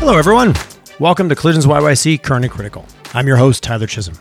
[0.00, 0.54] Hello, everyone.
[0.98, 2.86] Welcome to Collisions YYC Current and Critical.
[3.12, 4.16] I'm your host, Tyler Chisholm.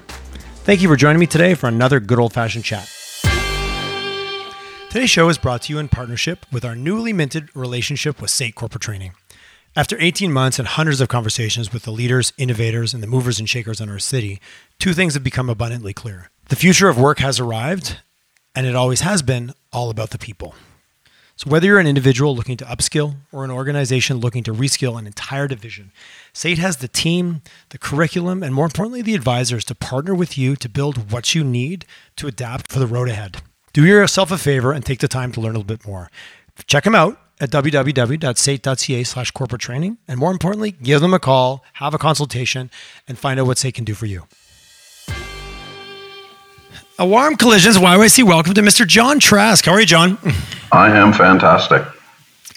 [0.66, 2.92] Thank you for joining me today for another good old fashioned chat.
[4.90, 8.56] Today's show is brought to you in partnership with our newly minted relationship with SAIT
[8.56, 9.14] Corporate Training.
[9.74, 13.50] After 18 months and hundreds of conversations with the leaders, innovators, and the movers and
[13.50, 14.42] shakers in our city,
[14.80, 16.30] two things have become abundantly clear.
[16.50, 18.00] The future of work has arrived,
[18.54, 20.56] and it always has been all about the people.
[21.40, 25.08] So, whether you're an individual looking to upskill or an organization looking to reskill an
[25.08, 25.94] entire division,
[26.34, 30.58] SAIT has the team, the curriculum, and more importantly, the advisors to partner with you
[30.58, 31.86] to build what you need
[32.18, 33.38] to adapt for the road ahead.
[33.72, 36.12] Do yourself a favor and take the time to learn a little bit more.
[36.68, 39.98] Check them out at www.sait.ca slash corporate training.
[40.10, 42.70] And more importantly, give them a call, have a consultation,
[43.08, 44.28] and find out what SAIT can do for you.
[47.00, 48.86] A warm collisions YYC welcome to Mr.
[48.86, 49.64] John Trask.
[49.64, 50.18] How are you, John?
[50.74, 51.82] I am fantastic.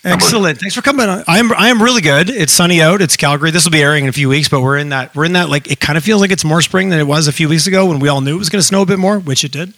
[0.05, 0.59] Excellent.
[0.59, 1.23] Thanks for coming on.
[1.29, 2.29] I am I am really good.
[2.29, 3.01] It's sunny out.
[3.01, 3.53] It's Calgary.
[3.53, 5.49] This will be airing in a few weeks, but we're in that we're in that
[5.49, 7.69] like it kind of feels like it's more spring than it was a few weeks
[7.69, 9.53] ago when we all knew it was going to snow a bit more, which it
[9.53, 9.75] did.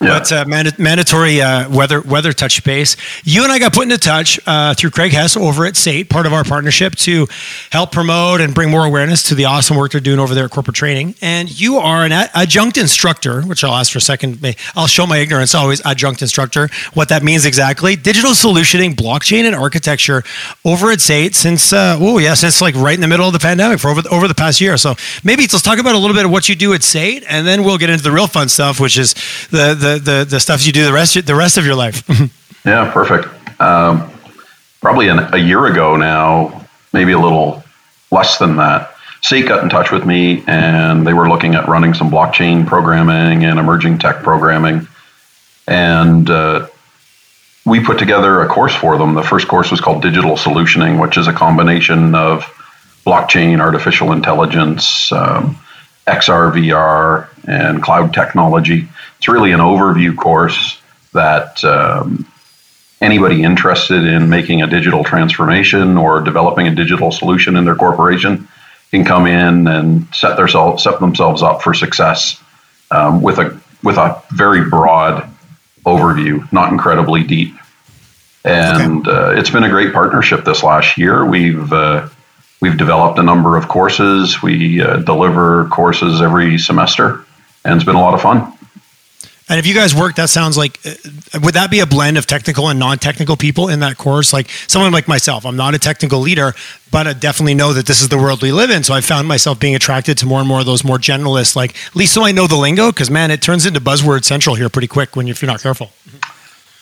[0.00, 0.18] Yeah.
[0.18, 2.96] But uh, manda- mandatory uh, weather weather touch base.
[3.22, 6.26] You and I got put into touch uh, through Craig Hess over at SAIT, part
[6.26, 7.28] of our partnership to
[7.70, 10.50] help promote and bring more awareness to the awesome work they're doing over there at
[10.50, 11.14] corporate training.
[11.22, 14.44] And you are an adjunct instructor, which I'll ask for a second.
[14.74, 15.80] I'll show my ignorance always.
[15.86, 17.94] Adjunct instructor, what that means exactly.
[17.94, 20.22] Digital solutioning, blockchain, and architecture
[20.64, 23.38] over at SAIT since uh, oh yeah since like right in the middle of the
[23.38, 24.78] pandemic for over the, over the past year.
[24.78, 27.46] So maybe let's talk about a little bit of what you do at SAIT, and
[27.46, 29.12] then we'll get into the real fun stuff, which is
[29.50, 32.02] the the the, the stuff you do the rest the rest of your life.
[32.64, 33.28] yeah, perfect.
[33.60, 34.10] Um,
[34.80, 37.62] probably an, a year ago now, maybe a little
[38.10, 38.94] less than that.
[39.20, 43.44] SAIT got in touch with me, and they were looking at running some blockchain programming
[43.44, 44.88] and emerging tech programming,
[45.66, 46.68] and uh,
[47.68, 49.14] we put together a course for them.
[49.14, 52.42] The first course was called Digital Solutioning, which is a combination of
[53.06, 55.58] blockchain, artificial intelligence, um,
[56.06, 58.88] XR, VR, and cloud technology.
[59.18, 60.80] It's really an overview course
[61.12, 62.26] that um,
[63.00, 68.48] anybody interested in making a digital transformation or developing a digital solution in their corporation
[68.90, 72.42] can come in and set themselves set themselves up for success
[72.90, 75.28] um, with a with a very broad
[75.84, 77.54] overview, not incredibly deep.
[78.44, 79.16] And okay.
[79.16, 81.24] uh, it's been a great partnership this last year.
[81.24, 82.08] We've uh,
[82.60, 84.42] we've developed a number of courses.
[84.42, 87.24] We uh, deliver courses every semester,
[87.64, 88.52] and it's been a lot of fun.
[89.50, 92.26] And if you guys work, that sounds like uh, would that be a blend of
[92.26, 94.32] technical and non-technical people in that course?
[94.32, 96.52] Like someone like myself, I'm not a technical leader,
[96.90, 98.84] but I definitely know that this is the world we live in.
[98.84, 101.56] So I found myself being attracted to more and more of those more generalists.
[101.56, 104.54] Like at least so I know the lingo, because man, it turns into buzzword central
[104.54, 105.90] here pretty quick when if you're not careful.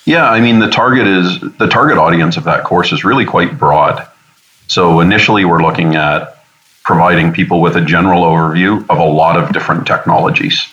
[0.06, 3.59] Yeah, I mean the target is the target audience of that course is really quite
[3.59, 4.09] broad.
[4.69, 6.44] So initially, we're looking at
[6.84, 10.65] providing people with a general overview of a lot of different technologies,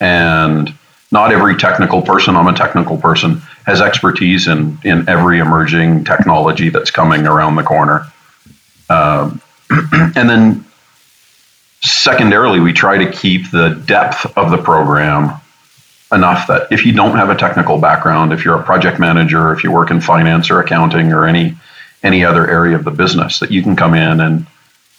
[0.00, 0.72] and
[1.10, 3.36] not every technical person, I'm a technical person,
[3.66, 8.12] has expertise in, in every emerging technology that's coming around the corner.
[8.90, 9.40] Um,
[9.70, 10.64] and then,
[11.82, 15.40] secondarily, we try to keep the depth of the program
[16.14, 19.64] enough that if you don't have a technical background, if you're a project manager, if
[19.64, 21.56] you work in finance or accounting or any
[22.02, 24.46] any other area of the business, that you can come in and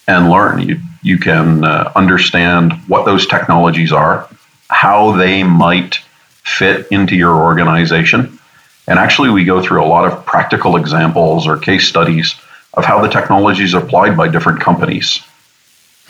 [0.08, 0.60] and learn.
[0.68, 4.28] You you can uh, understand what those technologies are,
[4.70, 5.96] how they might
[6.44, 8.40] fit into your organization.
[8.88, 12.36] And actually, we go through a lot of practical examples or case studies
[12.74, 15.22] of how the technology is applied by different companies.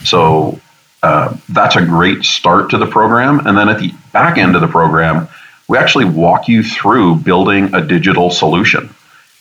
[0.04, 0.60] So
[1.06, 3.46] uh, that's a great start to the program.
[3.46, 5.28] And then at the back end of the program,
[5.68, 8.90] we actually walk you through building a digital solution.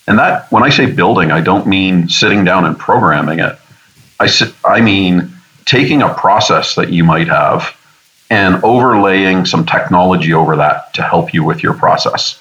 [0.07, 3.59] And that, when I say building, I don't mean sitting down and programming it.
[4.21, 4.29] I,
[4.63, 5.33] I mean
[5.65, 7.75] taking a process that you might have
[8.29, 12.39] and overlaying some technology over that to help you with your process.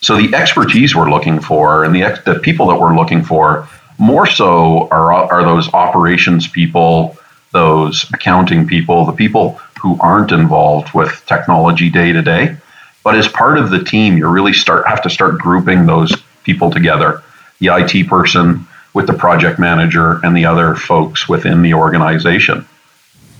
[0.00, 3.68] So the expertise we're looking for and the, the people that we're looking for
[3.98, 7.16] more so are, are those operations people,
[7.56, 12.56] those accounting people, the people who aren't involved with technology day to day.
[13.02, 16.12] But as part of the team, you really start have to start grouping those
[16.44, 17.22] people together.
[17.60, 22.66] The IT person with the project manager and the other folks within the organization.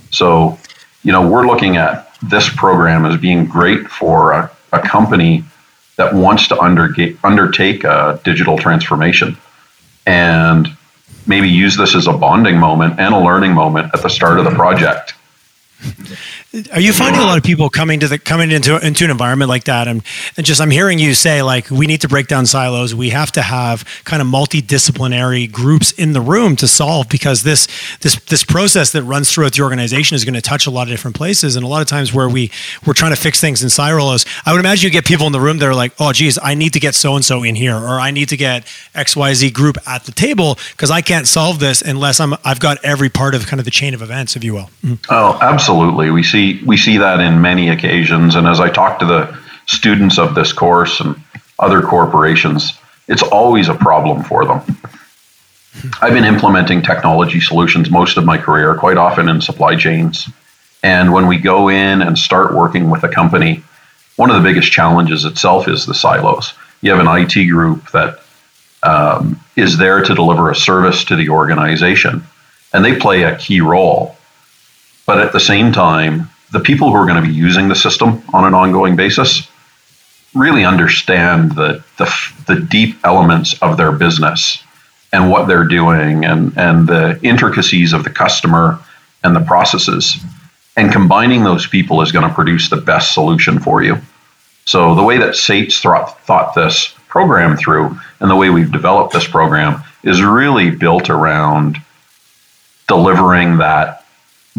[0.09, 0.57] So
[1.03, 5.43] you know, we're looking at this program as being great for a, a company
[5.97, 9.37] that wants to underga- undertake a digital transformation
[10.05, 10.76] and
[11.27, 14.45] maybe use this as a bonding moment and a learning moment at the start of
[14.45, 15.13] the project
[16.73, 19.49] Are you finding a lot of people coming to the coming into into an environment
[19.49, 20.01] like that, and
[20.37, 22.95] and just I'm hearing you say like we need to break down silos.
[22.95, 27.67] We have to have kind of multidisciplinary groups in the room to solve because this
[28.01, 30.89] this this process that runs throughout the organization is going to touch a lot of
[30.89, 32.49] different places, and a lot of times where we
[32.85, 34.25] we're trying to fix things in silos.
[34.45, 36.55] I would imagine you get people in the room that are like, oh geez, I
[36.55, 38.65] need to get so and so in here, or I need to get
[38.95, 42.59] X Y Z group at the table because I can't solve this unless I'm I've
[42.59, 44.69] got every part of kind of the chain of events, if you will.
[44.83, 44.95] Mm-hmm.
[45.09, 46.09] Oh, absolutely.
[46.09, 48.35] We see we see that in many occasions.
[48.35, 51.15] And as I talk to the students of this course and
[51.59, 52.73] other corporations,
[53.07, 54.61] it's always a problem for them.
[56.01, 60.27] I've been implementing technology solutions most of my career, quite often in supply chains.
[60.83, 63.63] And when we go in and start working with a company,
[64.15, 66.53] one of the biggest challenges itself is the silos.
[66.81, 68.21] You have an IT group that
[68.83, 72.23] um, is there to deliver a service to the organization,
[72.73, 74.15] and they play a key role.
[75.05, 78.23] But at the same time, the people who are going to be using the system
[78.33, 79.47] on an ongoing basis
[80.33, 82.11] really understand the, the,
[82.47, 84.63] the deep elements of their business
[85.13, 88.79] and what they're doing and, and the intricacies of the customer
[89.23, 90.17] and the processes.
[90.75, 93.99] And combining those people is going to produce the best solution for you.
[94.65, 99.13] So, the way that SAIT's thought, thought this program through and the way we've developed
[99.13, 101.77] this program is really built around
[102.87, 103.96] delivering that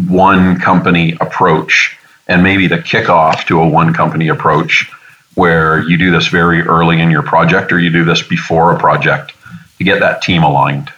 [0.07, 1.97] one company approach
[2.29, 4.91] and maybe the kickoff to a one company approach
[5.35, 8.79] where you do this very early in your project or you do this before a
[8.79, 9.33] project
[9.79, 10.93] to get that team aligned.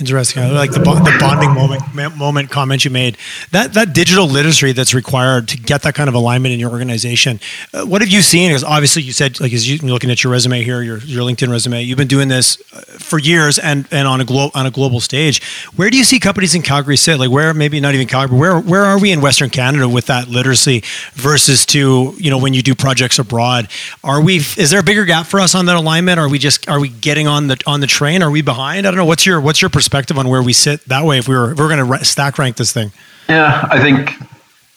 [0.00, 0.42] Interesting.
[0.42, 3.18] I like the, the bonding moment moment comment you made.
[3.50, 7.38] That that digital literacy that's required to get that kind of alignment in your organization.
[7.74, 8.48] Uh, what have you seen?
[8.48, 11.50] Because obviously you said like as you looking at your resume here, your your LinkedIn
[11.50, 14.70] resume, you've been doing this uh, for years and and on a global on a
[14.70, 15.42] global stage.
[15.76, 17.18] Where do you see companies in Calgary sit?
[17.18, 18.38] Like where maybe not even Calgary.
[18.38, 20.82] Where where are we in Western Canada with that literacy
[21.12, 23.68] versus to you know when you do projects abroad?
[24.02, 24.36] Are we?
[24.36, 26.18] Is there a bigger gap for us on that alignment?
[26.18, 28.22] Are we just are we getting on the on the train?
[28.22, 28.86] Are we behind?
[28.86, 29.04] I don't know.
[29.04, 29.89] What's your what's your perspective?
[29.90, 32.04] Perspective on where we sit that way if we were if we are going to
[32.04, 32.92] stack rank this thing?
[33.28, 34.12] Yeah, I think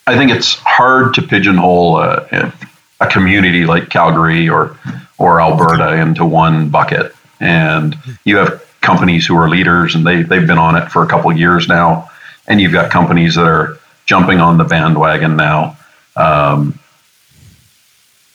[0.08, 2.52] I think it's hard to pigeonhole a,
[3.00, 4.76] a community like Calgary or
[5.16, 7.14] or Alberta into one bucket.
[7.38, 11.06] And you have companies who are leaders and they they've been on it for a
[11.06, 12.10] couple years now,
[12.48, 15.76] and you've got companies that are jumping on the bandwagon now.
[16.16, 16.78] Um,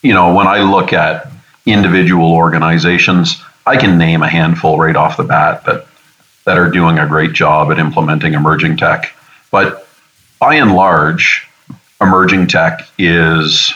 [0.01, 1.29] you know, when I look at
[1.65, 5.85] individual organizations, I can name a handful right off the bat that
[6.49, 9.13] that are doing a great job at implementing emerging tech.
[9.51, 9.87] But
[10.39, 11.47] by and large,
[12.01, 13.71] emerging tech is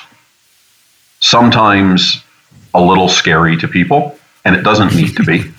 [1.19, 2.23] sometimes
[2.73, 5.51] a little scary to people, and it doesn't need to be.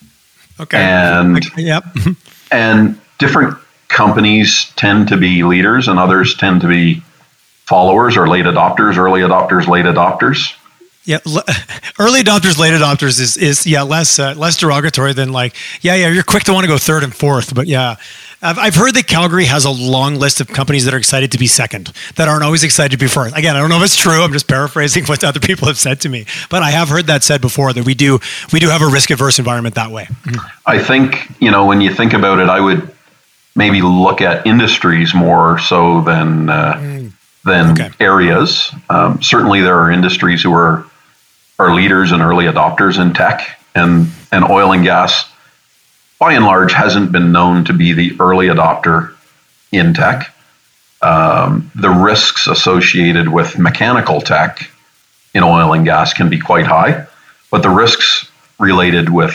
[0.60, 0.78] okay.
[0.78, 1.84] And yep.
[2.50, 3.58] and different
[3.88, 7.02] companies tend to be leaders, and others tend to be
[7.66, 10.54] followers or late adopters, early adopters, late adopters.
[11.04, 11.18] Yeah,
[11.98, 16.08] early adopters, late adopters is is yeah less uh, less derogatory than like yeah yeah
[16.08, 17.96] you're quick to want to go third and fourth, but yeah,
[18.40, 21.38] I've, I've heard that Calgary has a long list of companies that are excited to
[21.38, 23.36] be second that aren't always excited to be first.
[23.36, 24.22] Again, I don't know if it's true.
[24.22, 27.24] I'm just paraphrasing what other people have said to me, but I have heard that
[27.24, 28.20] said before that we do
[28.52, 30.06] we do have a risk averse environment that way.
[30.66, 32.94] I think you know when you think about it, I would
[33.56, 36.48] maybe look at industries more so than.
[36.48, 37.12] Uh, mm.
[37.44, 37.90] Than okay.
[37.98, 38.72] areas.
[38.88, 40.86] Um, certainly, there are industries who are
[41.58, 45.30] are leaders and early adopters in tech, and, and oil and gas,
[46.18, 49.14] by and large, hasn't been known to be the early adopter
[49.70, 50.34] in tech.
[51.00, 54.70] Um, the risks associated with mechanical tech
[55.34, 57.06] in oil and gas can be quite high,
[57.50, 59.34] but the risks related with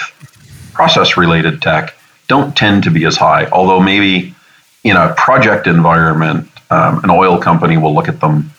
[0.74, 1.94] process related tech
[2.28, 4.34] don't tend to be as high, although maybe
[4.84, 8.52] in a project environment, um, an oil company will look at them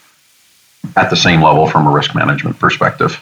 [0.97, 3.21] at the same level from a risk management perspective.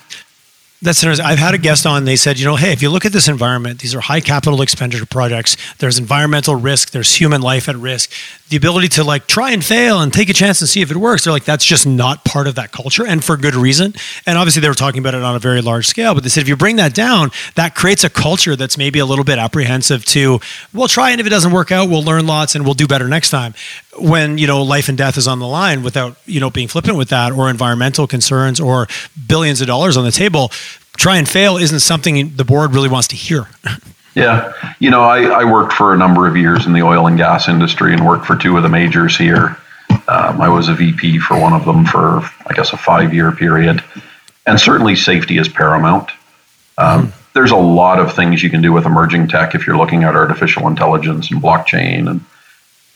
[0.83, 1.25] That's interesting.
[1.25, 2.05] I've had a guest on.
[2.05, 4.61] They said, you know, hey, if you look at this environment, these are high capital
[4.61, 5.57] expenditure projects.
[5.79, 6.91] There's environmental risk.
[6.91, 8.13] There's human life at risk.
[8.51, 10.99] The ability to like try and fail and take a chance and see if it
[10.99, 11.25] works.
[11.25, 13.95] They're like, that's just not part of that culture, and for good reason.
[14.27, 16.13] And obviously, they were talking about it on a very large scale.
[16.13, 19.07] But they said, if you bring that down, that creates a culture that's maybe a
[19.07, 20.41] little bit apprehensive to,
[20.75, 23.09] we'll try, and if it doesn't work out, we'll learn lots and we'll do better
[23.09, 23.55] next time
[23.99, 26.97] when you know life and death is on the line without you know being flippant
[26.97, 28.87] with that or environmental concerns or
[29.27, 30.51] billions of dollars on the table
[30.97, 33.49] try and fail isn't something the board really wants to hear.
[34.17, 34.55] Yeah.
[34.79, 37.49] You know I, I worked for a number of years in the oil and gas
[37.49, 39.59] industry and worked for two of the majors here.
[40.09, 43.31] Um, i was a vp for one of them for i guess a five year
[43.31, 43.85] period.
[44.47, 46.13] And certainly safety is paramount.
[46.79, 47.21] Um, mm-hmm.
[47.35, 50.15] there's a lot of things you can do with emerging tech if you're looking at
[50.15, 52.25] artificial intelligence and blockchain and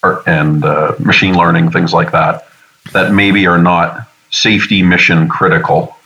[0.03, 2.47] and uh, machine learning, things like that,
[2.93, 5.97] that maybe are not safety mission critical,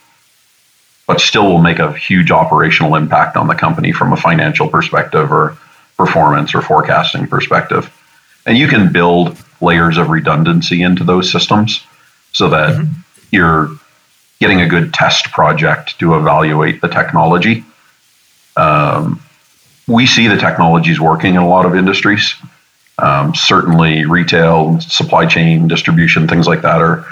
[1.07, 5.31] but still will make a huge operational impact on the company from a financial perspective
[5.31, 5.57] or
[5.97, 7.93] performance or forecasting perspective.
[8.47, 11.85] And you can build layers of redundancy into those systems
[12.33, 12.93] so that mm-hmm.
[13.31, 13.71] you're
[14.41, 17.65] getting a good test project to evaluate the technology.
[18.57, 19.23] Um,
[19.87, 22.35] we see the technologies working in a lot of industries.
[22.99, 27.05] Um, certainly, retail, supply chain, distribution, things like that are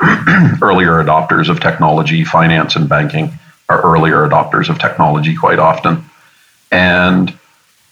[0.62, 2.24] earlier adopters of technology.
[2.24, 3.32] Finance and banking
[3.68, 6.04] are earlier adopters of technology quite often.
[6.72, 7.36] And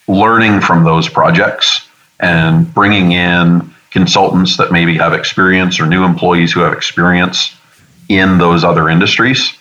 [0.08, 1.86] learning from those projects
[2.18, 7.54] and bringing in consultants that maybe have experience or new employees who have experience
[8.08, 9.52] in those other industries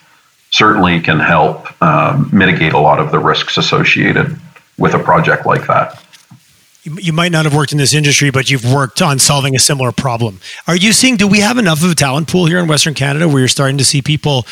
[0.51, 4.37] certainly can help um, mitigate a lot of the risks associated
[4.77, 6.04] with a project like that.
[6.85, 9.91] You might not have worked in this industry, but you've worked on solving a similar
[9.91, 10.39] problem.
[10.67, 13.27] Are you seeing, do we have enough of a talent pool here in Western Canada
[13.27, 14.45] where you're starting to see people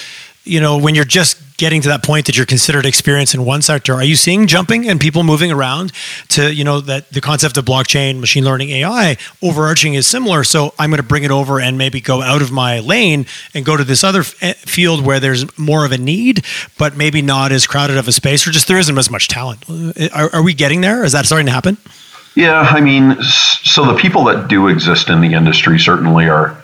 [0.45, 3.61] you know, when you're just getting to that point that you're considered experienced in one
[3.61, 5.93] sector, are you seeing jumping and people moving around
[6.27, 10.43] to, you know, that the concept of blockchain, machine learning, AI overarching is similar.
[10.43, 13.63] So I'm going to bring it over and maybe go out of my lane and
[13.63, 16.43] go to this other f- eh, field where there's more of a need,
[16.77, 19.63] but maybe not as crowded of a space or just there isn't as much talent.
[19.69, 21.05] Uh, are, are we getting there?
[21.05, 21.77] Is that starting to happen?
[22.35, 22.59] Yeah.
[22.59, 26.63] I mean, so the people that do exist in the industry certainly are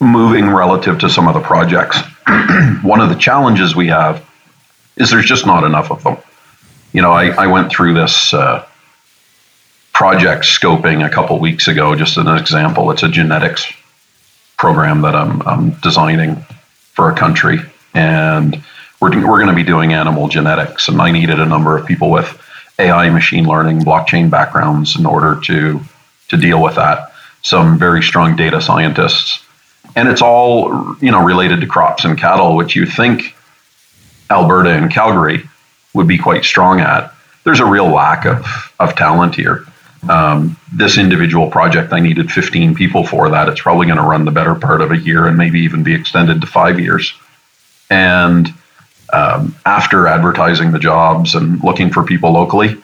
[0.00, 1.98] moving relative to some of the projects.
[2.82, 4.24] One of the challenges we have
[4.96, 6.18] is there's just not enough of them.
[6.92, 8.66] You know, I, I went through this uh,
[9.92, 12.90] project scoping a couple weeks ago, just as an example.
[12.90, 13.70] It's a genetics
[14.58, 16.36] program that I'm, I'm designing
[16.92, 17.58] for a country,
[17.94, 18.62] and
[19.00, 20.88] we're, we're going to be doing animal genetics.
[20.88, 22.42] And I needed a number of people with
[22.78, 25.80] AI, machine learning, blockchain backgrounds in order to
[26.28, 27.12] to deal with that.
[27.42, 29.46] Some very strong data scientists
[29.96, 33.34] and it's all you know related to crops and cattle, which you think
[34.30, 35.48] Alberta and Calgary
[35.94, 37.12] would be quite strong at.
[37.44, 39.64] There's a real lack of of talent here.
[40.08, 43.48] Um, this individual project, I needed 15 people for that.
[43.48, 45.94] It's probably going to run the better part of a year and maybe even be
[45.94, 47.12] extended to five years.
[47.90, 48.52] And
[49.16, 52.76] um, after advertising the jobs and looking for people locally,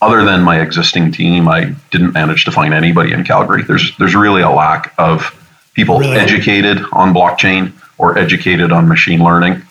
[0.00, 3.62] other than my existing team, I didn't manage to find anybody in Calgary.
[3.62, 5.32] There's there's really a lack of
[5.74, 6.16] people really?
[6.16, 9.62] educated on blockchain or educated on machine learning.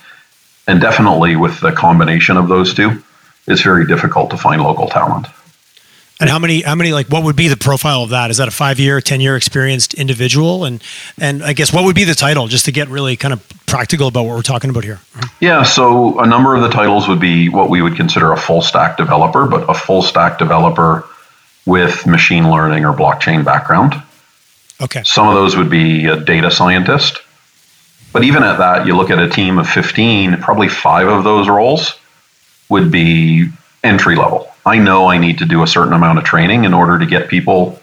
[0.67, 3.03] And definitely with the combination of those two,
[3.45, 5.27] it's very difficult to find local talent.
[6.19, 8.29] And how many, how many, like, what would be the profile of that?
[8.29, 10.63] Is that a five year, 10 year experienced individual?
[10.63, 10.81] And,
[11.19, 14.07] and I guess what would be the title just to get really kind of practical
[14.07, 14.99] about what we're talking about here?
[15.15, 15.27] Uh-huh.
[15.39, 15.63] Yeah.
[15.63, 18.95] So a number of the titles would be what we would consider a full stack
[18.97, 21.03] developer, but a full stack developer
[21.65, 24.01] with machine learning or blockchain background.
[24.81, 25.01] Okay.
[25.03, 27.21] Some of those would be a data scientist.
[28.11, 31.49] But even at that, you look at a team of 15, probably five of those
[31.49, 31.97] roles
[32.69, 33.49] would be
[33.83, 34.52] entry level.
[34.65, 37.27] I know I need to do a certain amount of training in order to get
[37.27, 37.81] people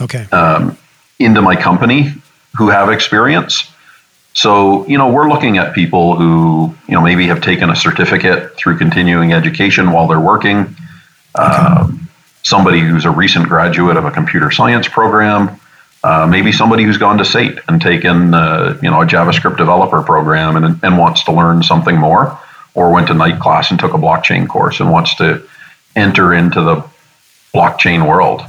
[0.00, 0.26] okay.
[0.32, 0.76] Um,
[1.18, 2.12] into my company
[2.56, 3.70] who have experience.
[4.32, 8.56] So, you know, we're looking at people who, you know, maybe have taken a certificate
[8.56, 10.76] through continuing education while they're working.
[11.38, 11.44] Okay.
[11.44, 12.08] Um,
[12.42, 15.60] somebody who's a recent graduate of a computer science program
[16.02, 20.02] uh, maybe somebody who's gone to SAIT and taken uh, you know a JavaScript developer
[20.02, 22.38] program and, and wants to learn something more,
[22.74, 25.42] or went to night class and took a blockchain course and wants to
[25.96, 26.84] enter into the
[27.54, 28.42] blockchain world.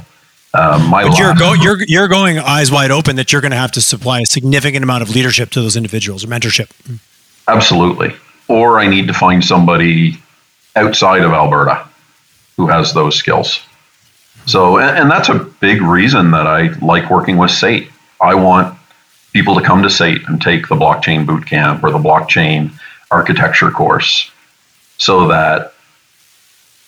[0.54, 3.72] Um, but you're, go, you're, you're going eyes wide open that you're going to have
[3.72, 6.70] to supply a significant amount of leadership to those individuals or mentorship.
[7.48, 8.14] Absolutely.
[8.48, 10.18] Or I need to find somebody
[10.76, 11.88] outside of Alberta
[12.56, 13.60] who has those skills.
[14.46, 17.88] So, and, and that's a big reason that I like working with SAIT.
[18.20, 18.78] I want
[19.32, 22.72] people to come to SAIT and take the blockchain boot camp or the blockchain
[23.10, 24.30] architecture course
[24.98, 25.74] so that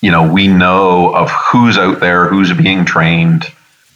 [0.01, 3.45] you know we know of who's out there who's being trained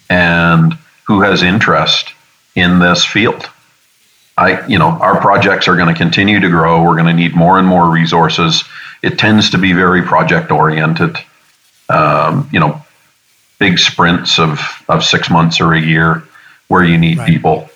[0.08, 0.76] and
[1.06, 2.12] who has interest
[2.54, 3.48] in this field
[4.36, 7.34] i you know our projects are going to continue to grow we're going to need
[7.34, 8.64] more and more resources
[9.02, 11.16] it tends to be very project oriented
[11.88, 12.82] um, you know
[13.60, 16.24] big sprints of, of six months or a year
[16.66, 17.28] where you need right.
[17.28, 17.70] people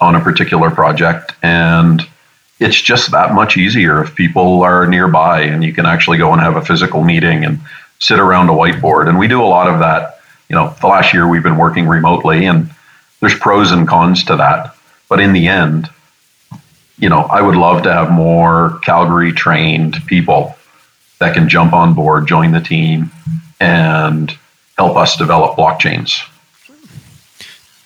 [0.00, 1.32] on a particular project.
[1.42, 2.00] And
[2.58, 6.40] it's just that much easier if people are nearby and you can actually go and
[6.40, 7.60] have a physical meeting and
[7.98, 9.08] sit around a whiteboard.
[9.08, 10.20] And we do a lot of that.
[10.48, 12.70] You know, the last year we've been working remotely and
[13.20, 14.74] there's pros and cons to that.
[15.08, 15.90] But in the end,
[16.98, 20.56] you know, I would love to have more Calgary trained people
[21.18, 23.10] that can jump on board, join the team,
[23.60, 24.36] and
[24.76, 26.26] help us develop blockchains.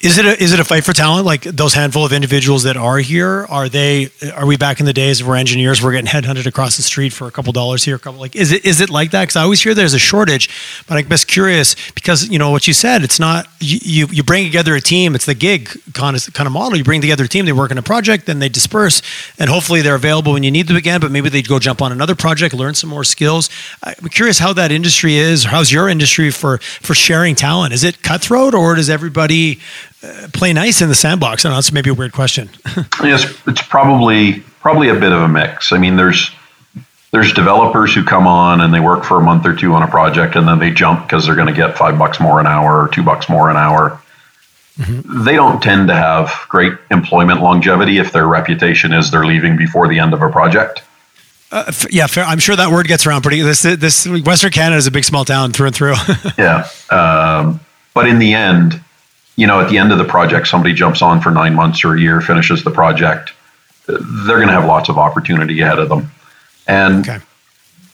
[0.00, 1.26] Is it a, is it a fight for talent?
[1.26, 4.08] Like those handful of individuals that are here, are they?
[4.34, 7.28] Are we back in the days where engineers were getting headhunted across the street for
[7.28, 8.34] a couple dollars here, a couple like?
[8.34, 9.24] Is it is it like that?
[9.24, 10.48] Because I always hear there's a shortage,
[10.86, 13.02] but I'm just curious because you know what you said.
[13.04, 15.14] It's not you you, bring together a team.
[15.14, 16.78] It's the gig kind of kind of model.
[16.78, 17.44] You bring together a team.
[17.44, 19.02] They work on a project, then they disperse,
[19.38, 21.02] and hopefully they're available when you need them again.
[21.02, 23.50] But maybe they go jump on another project, learn some more skills.
[23.82, 25.44] I'm curious how that industry is.
[25.44, 27.74] How's your industry for for sharing talent?
[27.74, 29.60] Is it cutthroat or does everybody
[30.02, 31.44] uh, play nice in the sandbox?
[31.44, 32.50] I don't know that's maybe a weird question.
[33.02, 35.72] yes, it's probably probably a bit of a mix.
[35.72, 36.30] I mean, there's
[37.12, 39.88] there's developers who come on and they work for a month or two on a
[39.88, 42.84] project and then they jump because they're going to get five bucks more an hour
[42.84, 44.00] or two bucks more an hour.
[44.78, 45.24] Mm-hmm.
[45.24, 49.88] They don't tend to have great employment longevity if their reputation is they're leaving before
[49.88, 50.82] the end of a project.
[51.52, 52.24] Uh, f- yeah, fair.
[52.24, 53.42] I'm sure that word gets around pretty.
[53.42, 55.94] This this Western Canada is a big small town through and through.
[56.38, 57.60] yeah, um,
[57.92, 58.80] but in the end,
[59.40, 61.94] you know, at the end of the project, somebody jumps on for nine months or
[61.94, 63.32] a year, finishes the project,
[63.86, 66.12] they're going to have lots of opportunity ahead of them.
[66.66, 67.20] And okay.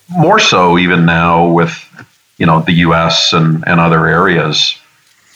[0.09, 1.73] more so, even now with,
[2.37, 4.76] you know, the US and, and other areas,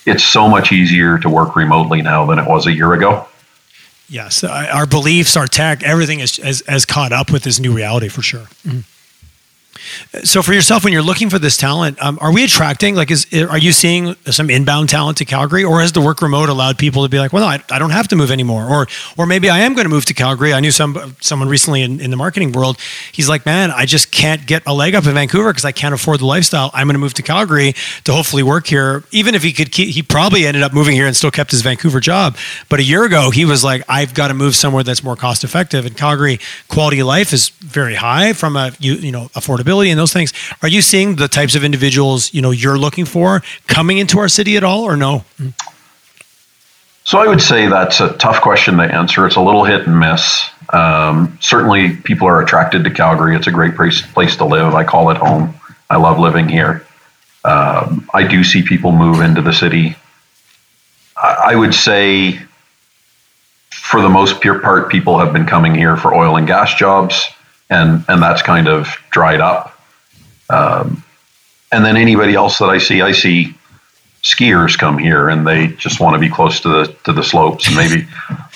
[0.04, 3.28] it's so much easier to work remotely now than it was a year ago.
[4.08, 8.08] Yes, our beliefs, our tech, everything is, is, is caught up with this new reality
[8.08, 8.48] for sure.
[8.66, 8.80] Mm-hmm.
[10.24, 13.26] So for yourself, when you're looking for this talent, um, are we attracting like is
[13.32, 17.02] are you seeing some inbound talent to Calgary, or has the work remote allowed people
[17.02, 19.48] to be like, well, no, I, I don't have to move anymore, or or maybe
[19.48, 20.52] I am going to move to Calgary.
[20.52, 22.78] I knew some someone recently in, in the marketing world.
[23.12, 25.94] He's like, man, I just can't get a leg up in Vancouver because I can't
[25.94, 26.70] afford the lifestyle.
[26.74, 29.04] I'm going to move to Calgary to hopefully work here.
[29.10, 31.62] Even if he could, keep, he probably ended up moving here and still kept his
[31.62, 32.36] Vancouver job.
[32.68, 35.44] But a year ago, he was like, I've got to move somewhere that's more cost
[35.44, 35.86] effective.
[35.86, 39.98] And Calgary quality of life is very high from a you, you know affordability and
[39.98, 40.32] those things.
[40.62, 44.28] Are you seeing the types of individuals you know you're looking for coming into our
[44.28, 45.24] city at all, or no?
[47.04, 49.26] So I would say that's a tough question to answer.
[49.26, 50.48] It's a little hit and miss.
[50.72, 53.34] Um, certainly, people are attracted to Calgary.
[53.34, 54.74] It's a great place, place to live.
[54.74, 55.54] I call it home.
[55.88, 56.86] I love living here.
[57.44, 59.96] Um, I do see people move into the city.
[61.16, 62.38] I, I would say,
[63.70, 67.28] for the most part, people have been coming here for oil and gas jobs,
[67.70, 69.80] and and that's kind of dried up.
[70.50, 71.02] Um,
[71.72, 73.54] and then anybody else that I see, I see
[74.22, 77.66] skiers come here and they just want to be close to the to the slopes
[77.66, 78.06] and maybe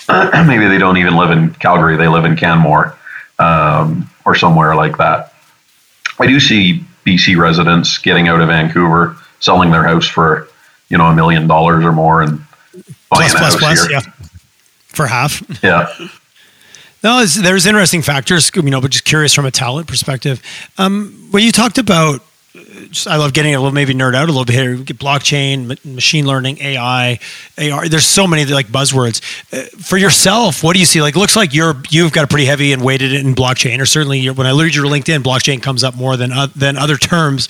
[0.47, 2.95] maybe they don't even live in Calgary they live in Canmore
[3.39, 5.33] um, or somewhere like that
[6.19, 10.47] I do see BC residents getting out of Vancouver selling their house for
[10.89, 12.37] you know a million dollars or more and
[13.09, 13.91] buying plus, a plus, house plus, here.
[13.91, 14.01] yeah
[14.89, 15.87] for half yeah
[17.05, 20.41] no there's interesting factors you know but just curious from a talent perspective.
[20.77, 22.21] Um, you talked about
[22.89, 24.75] just, I love getting a little maybe nerd out a little bit here.
[24.75, 27.19] Blockchain, machine learning, AI,
[27.57, 27.87] AR.
[27.87, 29.21] There's so many like buzzwords.
[29.53, 31.01] Uh, for yourself, what do you see?
[31.01, 34.29] Like, looks like you're you've got a pretty heavy and weighted in blockchain, or certainly
[34.29, 37.47] when I read your LinkedIn, blockchain comes up more than uh, than other terms.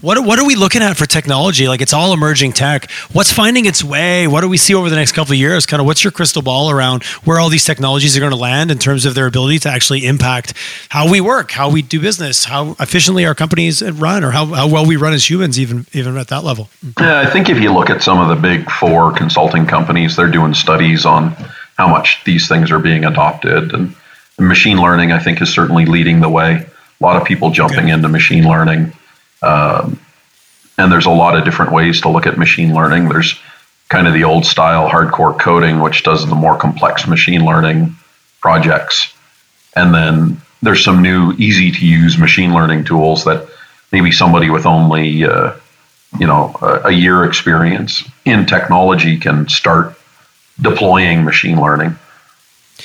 [0.00, 1.68] What what are we looking at for technology?
[1.68, 2.90] Like, it's all emerging tech.
[3.12, 4.26] What's finding its way?
[4.26, 5.66] What do we see over the next couple of years?
[5.66, 8.70] Kind of, what's your crystal ball around where all these technologies are going to land
[8.70, 10.54] in terms of their ability to actually impact
[10.88, 14.67] how we work, how we do business, how efficiently our companies run, or how, how
[14.70, 16.68] well we run as humans, even even at that level.
[17.00, 20.30] Yeah, I think if you look at some of the big four consulting companies, they're
[20.30, 21.30] doing studies on
[21.76, 23.94] how much these things are being adopted, and
[24.38, 26.66] machine learning, I think, is certainly leading the way.
[27.00, 27.90] A lot of people jumping okay.
[27.90, 28.92] into machine learning,
[29.42, 30.00] um,
[30.76, 33.08] and there's a lot of different ways to look at machine learning.
[33.08, 33.38] There's
[33.88, 37.96] kind of the old style hardcore coding, which does the more complex machine learning
[38.40, 39.12] projects,
[39.74, 43.48] and then there's some new easy to use machine learning tools that
[43.92, 45.52] maybe somebody with only uh,
[46.18, 49.94] you know a, a, year experience in technology can start
[50.60, 51.96] deploying machine learning.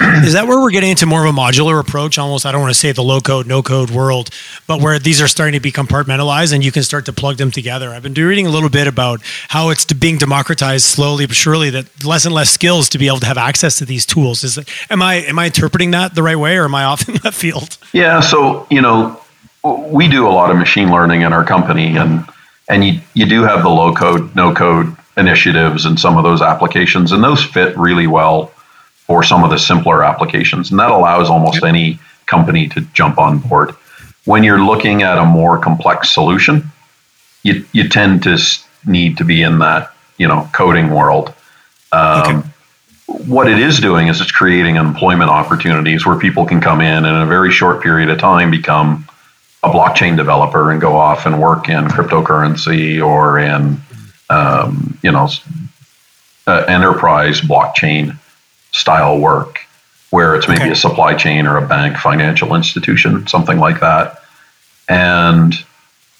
[0.01, 2.17] Is that where we're getting into more of a modular approach?
[2.17, 4.31] Almost, I don't want to say the low code, no code world,
[4.65, 7.51] but where these are starting to be compartmentalized and you can start to plug them
[7.51, 7.89] together.
[7.89, 11.69] I've been reading a little bit about how it's being democratized slowly but surely.
[11.69, 14.43] That less and less skills to be able to have access to these tools.
[14.43, 17.07] Is that, am I am I interpreting that the right way, or am I off
[17.07, 17.77] in that field?
[17.93, 18.19] Yeah.
[18.19, 19.19] So you know,
[19.63, 22.25] we do a lot of machine learning in our company, and
[22.69, 26.41] and you you do have the low code, no code initiatives and some of those
[26.41, 28.47] applications, and those fit really well
[29.07, 33.39] for some of the simpler applications, and that allows almost any company to jump on
[33.39, 33.71] board.
[34.25, 36.71] When you're looking at a more complex solution,
[37.43, 38.37] you you tend to
[38.85, 41.33] need to be in that you know coding world.
[41.91, 42.47] Um, okay.
[43.05, 47.05] What it is doing is it's creating employment opportunities where people can come in and
[47.05, 49.07] in a very short period of time become
[49.63, 53.79] a blockchain developer and go off and work in cryptocurrency or in
[54.29, 55.29] um, you know
[56.47, 58.17] uh, enterprise blockchain
[58.71, 59.59] style work,
[60.09, 60.71] where it's maybe okay.
[60.71, 64.21] a supply chain or a bank, financial institution, something like that,
[64.89, 65.53] and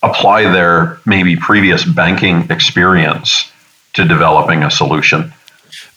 [0.01, 3.51] apply their maybe previous banking experience
[3.93, 5.33] to developing a solution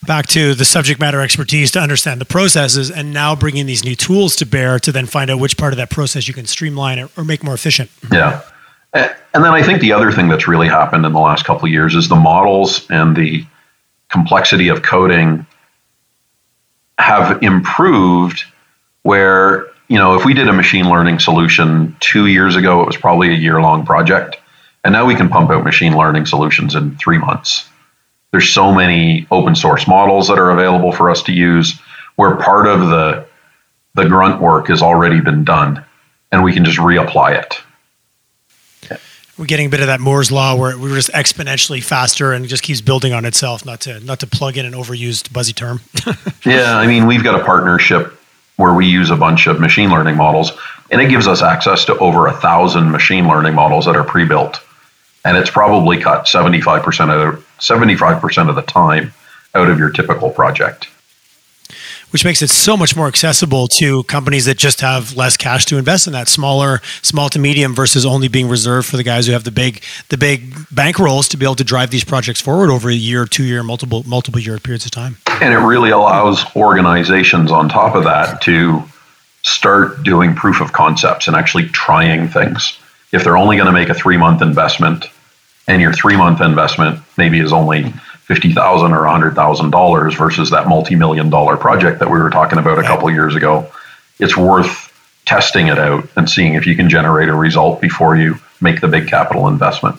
[0.07, 3.95] back to the subject matter expertise to understand the processes and now bringing these new
[3.95, 6.99] tools to bear to then find out which part of that process you can streamline
[6.99, 7.90] or, or make more efficient.
[8.11, 8.42] Yeah.
[8.95, 11.71] And then i think the other thing that's really happened in the last couple of
[11.71, 13.45] years is the models and the
[14.09, 15.47] complexity of coding
[16.99, 18.45] have improved
[19.03, 22.97] where you know if we did a machine learning solution two years ago it was
[22.97, 24.38] probably a year long project.
[24.85, 27.69] And now we can pump out machine learning solutions in three months
[28.37, 31.81] there's so many open source models that are available for us to use
[32.16, 33.27] where part of the
[33.94, 35.83] the grunt work has already been done
[36.31, 37.62] and we can just reapply it
[39.38, 42.49] we're getting a bit of that Moore's law where we're just exponentially faster and it
[42.49, 43.66] just keeps building on itself.
[43.66, 45.81] Not to not to plug in an overused buzzy term.
[46.46, 48.18] yeah, I mean we've got a partnership
[48.57, 50.53] where we use a bunch of machine learning models,
[50.90, 54.62] and it gives us access to over a thousand machine learning models that are pre-built
[55.27, 59.12] and it's probably cut 75% of 75% of the time
[59.55, 60.89] out of your typical project.
[62.11, 65.77] Which makes it so much more accessible to companies that just have less cash to
[65.79, 69.33] invest in that smaller small to medium versus only being reserved for the guys who
[69.33, 72.71] have the big the big bank rolls to be able to drive these projects forward
[72.71, 75.17] over a year two year multiple multiple year periods of time.
[75.43, 78.85] And it really allows organizations on top of that to
[79.43, 82.79] start doing proof of concepts and actually trying things.
[83.12, 85.07] If they're only going to make a three month investment
[85.68, 87.85] and your three month investment maybe is only
[88.24, 92.31] fifty thousand or hundred thousand dollars versus that multi million dollar project that we were
[92.31, 93.70] talking about a couple years ago,
[94.18, 94.92] it's worth
[95.24, 98.88] testing it out and seeing if you can generate a result before you make the
[98.88, 99.96] big capital investment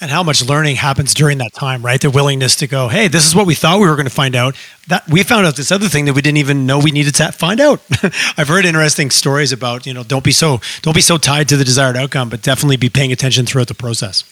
[0.00, 2.00] and how much learning happens during that time, right?
[2.00, 4.36] The willingness to go, hey, this is what we thought we were going to find
[4.36, 4.54] out.
[4.86, 7.32] That we found out this other thing that we didn't even know we needed to
[7.32, 7.80] find out.
[8.36, 11.56] I've heard interesting stories about, you know, don't be so don't be so tied to
[11.56, 14.24] the desired outcome, but definitely be paying attention throughout the process.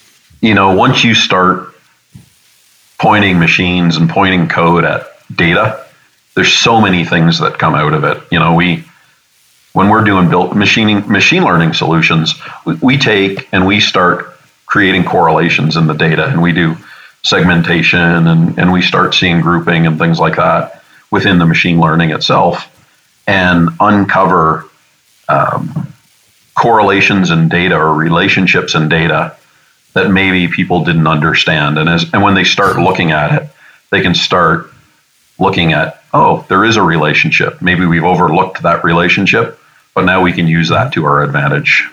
[0.40, 1.74] you know, once you start
[2.98, 5.84] pointing machines and pointing code at data,
[6.34, 8.22] there's so many things that come out of it.
[8.32, 8.84] You know, we
[9.72, 14.29] when we're doing built machining machine learning solutions, we, we take and we start
[14.70, 16.76] creating correlations in the data and we do
[17.24, 22.10] segmentation and, and we start seeing grouping and things like that within the machine learning
[22.10, 22.68] itself
[23.26, 24.64] and uncover
[25.28, 25.92] um,
[26.54, 29.36] correlations in data or relationships in data
[29.94, 31.76] that maybe people didn't understand.
[31.76, 33.50] And as and when they start looking at it
[33.90, 34.70] they can start
[35.36, 37.60] looking at oh there is a relationship.
[37.60, 39.58] Maybe we've overlooked that relationship
[39.94, 41.90] but now we can use that to our advantage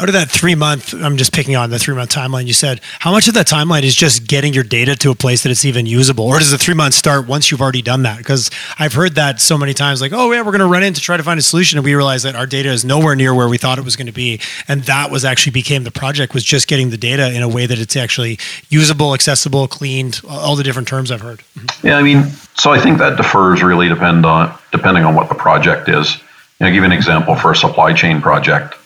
[0.00, 2.80] out of that three month, I'm just picking on the three month timeline you said,
[3.00, 5.64] how much of that timeline is just getting your data to a place that it's
[5.64, 6.24] even usable?
[6.24, 8.18] Or does the three months start once you've already done that?
[8.18, 10.94] Because I've heard that so many times, like, oh, yeah, we're going to run in
[10.94, 11.78] to try to find a solution.
[11.78, 14.06] And we realize that our data is nowhere near where we thought it was going
[14.06, 14.40] to be.
[14.68, 17.66] And that was actually became the project was just getting the data in a way
[17.66, 21.42] that it's actually usable, accessible, cleaned, all the different terms I've heard.
[21.58, 21.86] Mm-hmm.
[21.88, 25.34] Yeah, I mean, so I think that defers really depend on depending on what the
[25.34, 26.18] project is.
[26.60, 28.77] I'll give you an example for a supply chain project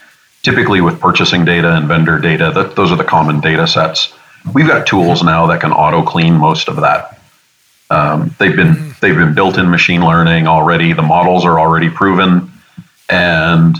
[0.42, 4.12] typically with purchasing data and vendor data, that those are the common data sets.
[4.52, 7.18] We've got tools now that can auto clean most of that.
[7.90, 10.92] Um, they've been they've been built in machine learning already.
[10.92, 12.50] The models are already proven,
[13.08, 13.76] and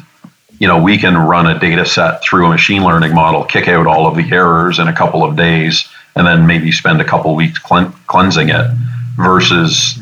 [0.59, 3.87] you know we can run a data set through a machine learning model, kick out
[3.87, 7.35] all of the errors in a couple of days, and then maybe spend a couple
[7.35, 8.71] weeks cleansing it.
[9.17, 9.99] Versus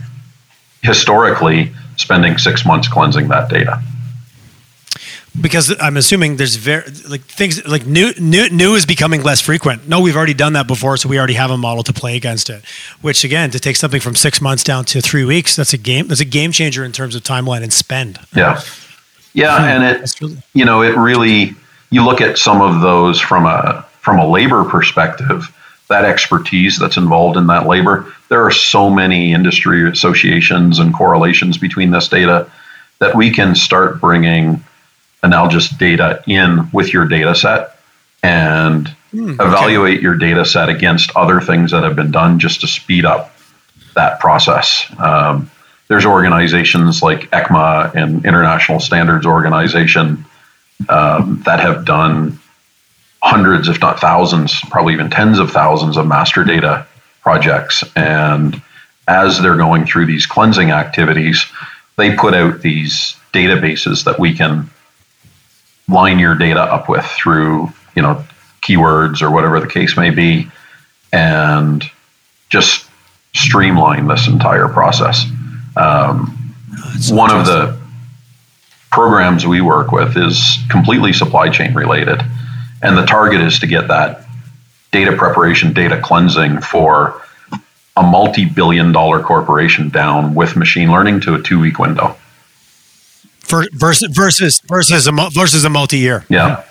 [0.82, 3.82] historically spending six months cleansing that data
[5.40, 9.88] because I'm assuming there's very like things like new new new is becoming less frequent.
[9.88, 12.50] No, we've already done that before, so we already have a model to play against
[12.50, 12.64] it.
[13.00, 16.08] Which again, to take something from six months down to three weeks, that's a game.
[16.08, 18.18] That's a game changer in terms of timeline and spend.
[18.34, 18.60] Yeah,
[19.32, 19.64] yeah, hmm.
[19.64, 21.54] and it really- you know it really
[21.90, 25.54] you look at some of those from a from a labor perspective.
[25.88, 28.12] That expertise that's involved in that labor.
[28.28, 32.48] There are so many industry associations and correlations between this data
[33.00, 34.62] that we can start bringing
[35.22, 37.78] analogous data in with your data set
[38.22, 39.46] and mm, okay.
[39.46, 43.34] evaluate your data set against other things that have been done just to speed up
[43.94, 44.86] that process.
[44.98, 45.50] Um,
[45.88, 50.24] there's organizations like ECCMA and International Standards Organization
[50.88, 52.38] um, that have done
[53.22, 56.86] hundreds, if not thousands, probably even tens of thousands of master data
[57.22, 57.84] projects.
[57.96, 58.62] And
[59.06, 61.44] as they're going through these cleansing activities,
[61.96, 64.70] they put out these databases that we can
[65.90, 68.24] line your data up with through you know
[68.62, 70.50] keywords or whatever the case may be
[71.12, 71.84] and
[72.48, 72.88] just
[73.34, 75.24] streamline this entire process.
[75.76, 76.54] Um,
[77.10, 77.78] one of the
[78.90, 82.20] programs we work with is completely supply chain related,
[82.82, 84.24] and the target is to get that
[84.92, 87.22] data preparation, data cleansing for
[87.96, 92.16] a multi-billion dollar corporation down with machine learning to a two-week window.
[93.50, 96.24] Versus versus versus a versus a multi-year.
[96.28, 96.64] Yeah.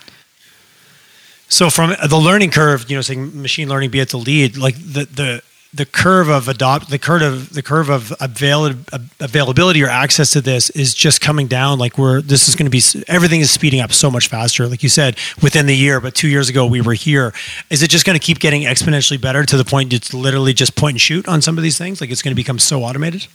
[1.49, 4.75] So from the learning curve, you know, saying machine learning be at the lead, like
[4.75, 8.73] the the the curve of adopt the curve of the curve of avail,
[9.19, 11.77] availability or access to this is just coming down.
[11.77, 14.67] Like we're this is going to be everything is speeding up so much faster.
[14.67, 17.33] Like you said within the year but two years ago we were here.
[17.69, 20.75] Is it just going to keep getting exponentially better to the point it's literally just
[20.75, 22.01] point and shoot on some of these things?
[22.01, 23.27] Like it's going to become so automated?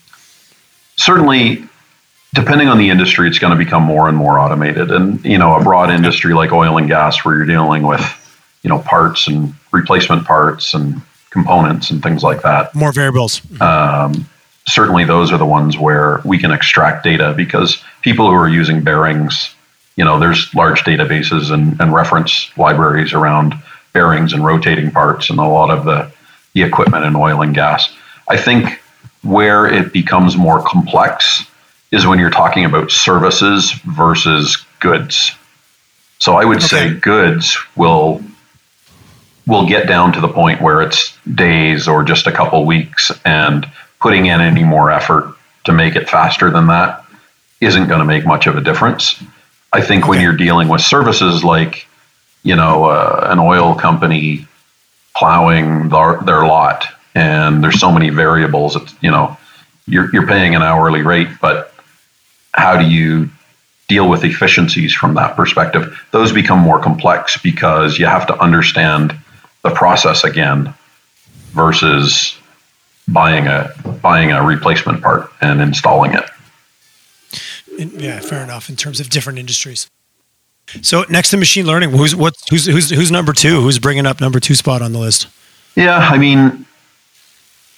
[0.97, 1.69] Certainly
[2.35, 5.55] depending on the industry it's going to become more and more automated and you know
[5.55, 8.03] a broad industry like oil and gas where you're dealing with
[8.63, 11.01] you know parts and replacement parts and
[11.35, 12.75] components and things like that.
[12.75, 13.43] More variables.
[13.61, 14.27] Um,
[14.67, 18.83] certainly, those are the ones where we can extract data because people who are using
[18.83, 19.53] bearings,
[19.97, 23.55] you know, there's large databases and, and reference libraries around
[23.93, 26.11] bearings and rotating parts and a lot of the,
[26.55, 27.93] the equipment in oil and gas.
[28.29, 28.81] I think
[29.23, 31.45] where it becomes more complex
[31.91, 35.33] is when you're talking about services versus goods.
[36.19, 36.67] So I would okay.
[36.67, 38.23] say goods will
[39.47, 43.71] will get down to the point where it's days or just a couple weeks and
[44.01, 47.05] putting in any more effort to make it faster than that
[47.61, 49.23] isn't going to make much of a difference.
[49.73, 50.11] I think okay.
[50.11, 51.87] when you're dealing with services like,
[52.43, 54.47] you know, uh, an oil company
[55.17, 59.37] plowing their, their lot and there's so many variables, it's, you know,
[59.87, 61.74] you're, you're paying an hourly rate, but
[62.55, 63.29] how do you
[63.89, 66.01] deal with efficiencies from that perspective?
[66.13, 69.15] Those become more complex because you have to understand
[69.63, 70.73] the process again
[71.53, 72.37] versus
[73.09, 76.25] buying a buying a replacement part and installing it.
[77.77, 78.69] Yeah, fair enough.
[78.69, 79.91] In terms of different industries.
[80.81, 82.13] So next to machine learning, who's?
[82.13, 83.61] Who's who's who's number two?
[83.61, 85.27] Who's bringing up number two spot on the list?
[85.77, 86.65] Yeah, I mean,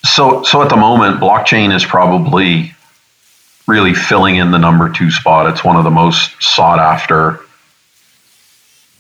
[0.05, 2.76] so so at the moment, blockchain is probably
[3.67, 5.51] really filling in the number two spot.
[5.51, 7.41] It's one of the most sought after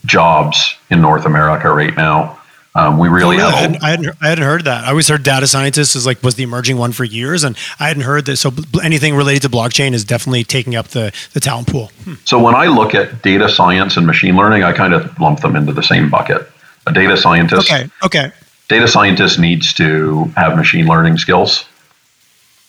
[0.04, 2.38] jobs in North America right now.
[2.74, 3.54] Um, we really oh, have.
[3.54, 4.84] I hadn't, I hadn't, heard that.
[4.84, 7.88] I always heard data scientist is like was the emerging one for years, and I
[7.88, 8.36] hadn't heard that.
[8.36, 8.52] So
[8.84, 11.90] anything related to blockchain is definitely taking up the the talent pool.
[12.04, 12.14] Hmm.
[12.26, 15.56] So when I look at data science and machine learning, I kind of lump them
[15.56, 16.46] into the same bucket.
[16.86, 17.72] A data scientist.
[17.72, 17.88] Okay.
[18.04, 18.30] Okay.
[18.68, 21.64] Data scientist needs to have machine learning skills.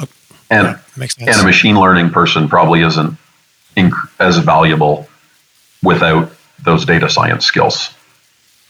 [0.02, 0.12] Okay.
[0.50, 3.18] And, yeah, and a machine learning person probably isn't
[3.76, 5.08] inc- as valuable
[5.84, 6.32] without
[6.64, 7.94] those data science skills.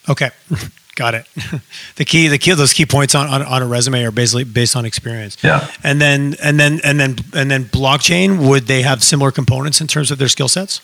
[0.09, 0.29] Okay.
[0.95, 1.27] Got it.
[1.95, 4.75] the key, the key, those key points on, on, on, a resume are basically based
[4.75, 5.37] on experience.
[5.43, 5.69] Yeah.
[5.83, 8.49] And then, and then, and then, and then, blockchain.
[8.49, 10.81] Would they have similar components in terms of their skill sets?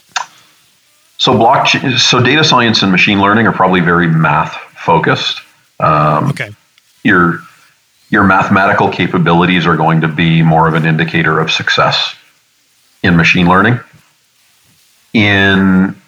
[1.17, 5.41] So blockchain, so data science and machine learning are probably very math focused.
[5.79, 6.51] Um, okay.
[7.03, 7.39] Your
[8.13, 12.13] your mathematical capabilities are going to be more of an indicator of success
[13.01, 13.79] in machine learning.
[15.13, 15.99] In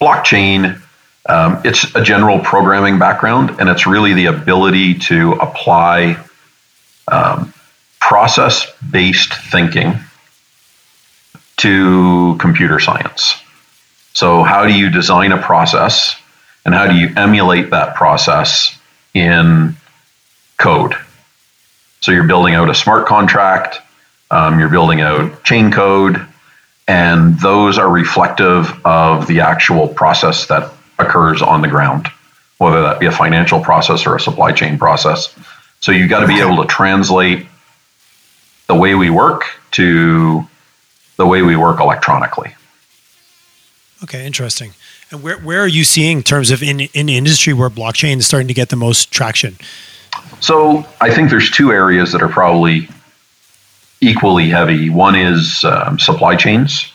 [0.00, 0.80] blockchain,
[1.28, 6.24] um, it's a general programming background, and it's really the ability to apply
[7.08, 7.52] um,
[8.00, 9.94] process based thinking
[11.56, 13.34] to computer science.
[14.12, 16.14] So, how do you design a process
[16.64, 18.78] and how do you emulate that process
[19.12, 19.74] in
[20.60, 20.94] code?
[22.00, 23.78] So, you're building out a smart contract,
[24.30, 26.24] um, you're building out chain code,
[26.86, 32.08] and those are reflective of the actual process that occurs on the ground,
[32.58, 35.34] whether that be a financial process or a supply chain process.
[35.80, 37.46] So you've got to be able to translate
[38.66, 40.46] the way we work to
[41.16, 42.54] the way we work electronically.
[44.02, 44.72] Okay, interesting.
[45.10, 48.26] And where, where are you seeing in terms of in, in industry where blockchain is
[48.26, 49.58] starting to get the most traction?
[50.40, 52.88] So I think there's two areas that are probably
[54.00, 54.90] equally heavy.
[54.90, 56.90] One is um, supply chains.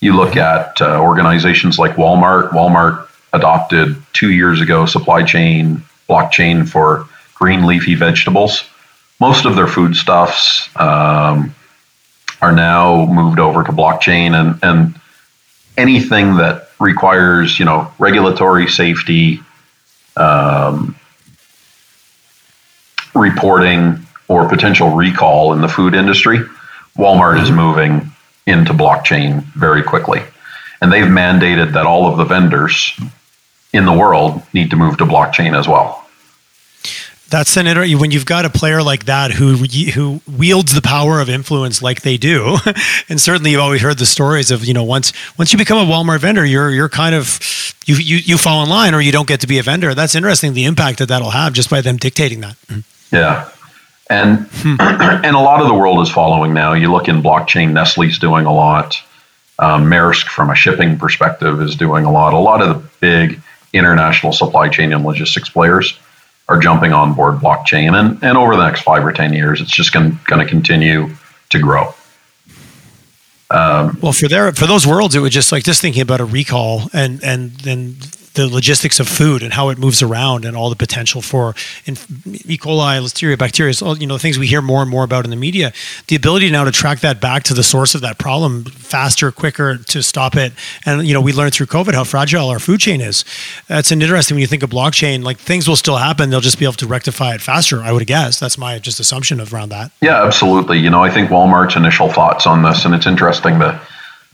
[0.00, 2.50] You look at uh, organizations like Walmart.
[2.50, 8.64] Walmart adopted two years ago supply chain blockchain for green leafy vegetables.
[9.20, 11.54] Most of their foodstuffs um,
[12.40, 15.00] are now moved over to blockchain, and and
[15.76, 19.40] anything that requires you know regulatory safety
[20.16, 20.97] um,
[23.18, 26.38] reporting or potential recall in the food industry,
[26.96, 27.56] Walmart is mm-hmm.
[27.56, 28.12] moving
[28.46, 30.22] into blockchain very quickly.
[30.80, 32.98] And they've mandated that all of the vendors
[33.72, 36.04] in the world need to move to blockchain as well.
[37.30, 41.20] That's an inter- when you've got a player like that who who wields the power
[41.20, 42.56] of influence like they do,
[43.10, 45.92] and certainly you've always heard the stories of you know once once you become a
[45.92, 47.38] Walmart vendor, you're you're kind of
[47.84, 49.94] you you you fall in line or you don't get to be a vendor.
[49.94, 52.56] That's interesting the impact that that'll have just by them dictating that.
[52.68, 52.80] Mm-hmm.
[53.10, 53.50] Yeah,
[54.10, 54.76] and hmm.
[54.80, 56.72] and a lot of the world is following now.
[56.74, 58.96] You look in blockchain, Nestle's doing a lot.
[59.60, 62.32] Um, Maersk, from a shipping perspective, is doing a lot.
[62.32, 63.40] A lot of the big
[63.72, 65.98] international supply chain and logistics players
[66.48, 67.98] are jumping on board blockchain.
[67.98, 71.10] And, and over the next five or 10 years, it's just going to continue
[71.50, 71.94] to grow.
[73.50, 76.24] Um, well, for their for those worlds, it would just like just thinking about a
[76.26, 77.96] recall and and then
[78.38, 81.54] the logistics of food and how it moves around and all the potential for
[81.86, 82.56] E.
[82.56, 85.36] coli, Listeria, bacteria, all you know things we hear more and more about in the
[85.36, 85.72] media.
[86.06, 89.76] The ability now to track that back to the source of that problem faster, quicker
[89.76, 90.52] to stop it,
[90.86, 93.24] and you know we learned through COVID how fragile our food chain is.
[93.66, 95.24] That's an interesting when you think of blockchain.
[95.24, 97.82] Like things will still happen; they'll just be able to rectify it faster.
[97.82, 99.90] I would guess that's my just assumption around that.
[100.00, 100.78] Yeah, absolutely.
[100.78, 103.82] You know, I think Walmart's initial thoughts on this, and it's interesting that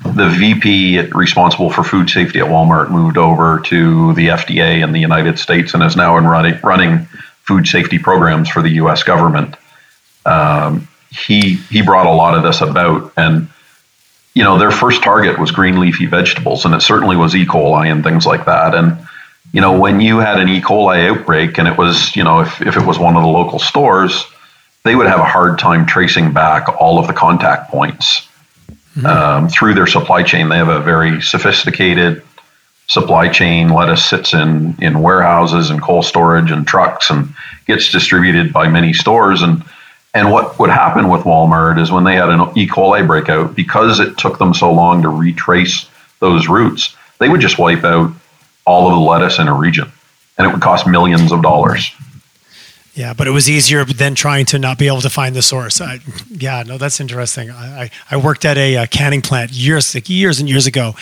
[0.05, 5.01] the VP responsible for food safety at Walmart moved over to the FDA in the
[5.01, 7.07] United States and is now in running, running
[7.43, 9.03] food safety programs for the U.S.
[9.03, 9.57] government.
[10.27, 13.49] Um, he he brought a lot of this about, and
[14.35, 17.47] you know their first target was green leafy vegetables, and it certainly was E.
[17.47, 18.75] coli and things like that.
[18.75, 18.99] And
[19.53, 20.61] you know when you had an E.
[20.61, 23.59] coli outbreak, and it was you know if if it was one of the local
[23.59, 24.27] stores,
[24.83, 28.29] they would have a hard time tracing back all of the contact points
[28.97, 29.07] mm-hmm.
[29.07, 30.49] um, through their supply chain.
[30.49, 32.23] They have a very sophisticated
[32.87, 33.71] supply chain.
[33.71, 37.35] Lettuce sits in in warehouses and cold storage and trucks and
[37.67, 39.43] gets distributed by many stores.
[39.43, 39.63] And
[40.13, 42.69] and what would happen with Walmart is when they had an E.
[42.69, 45.87] coli breakout, because it took them so long to retrace
[46.21, 48.13] those routes, they would just wipe out
[48.65, 49.91] all of the lettuce in a region,
[50.39, 51.91] and it would cost millions of dollars.
[52.95, 55.81] Yeah, but it was easier than trying to not be able to find the source.
[55.81, 55.99] I,
[56.31, 57.51] yeah, no, that's interesting.
[57.51, 60.95] I, I worked at a, a, canning plant years, like years and years ago,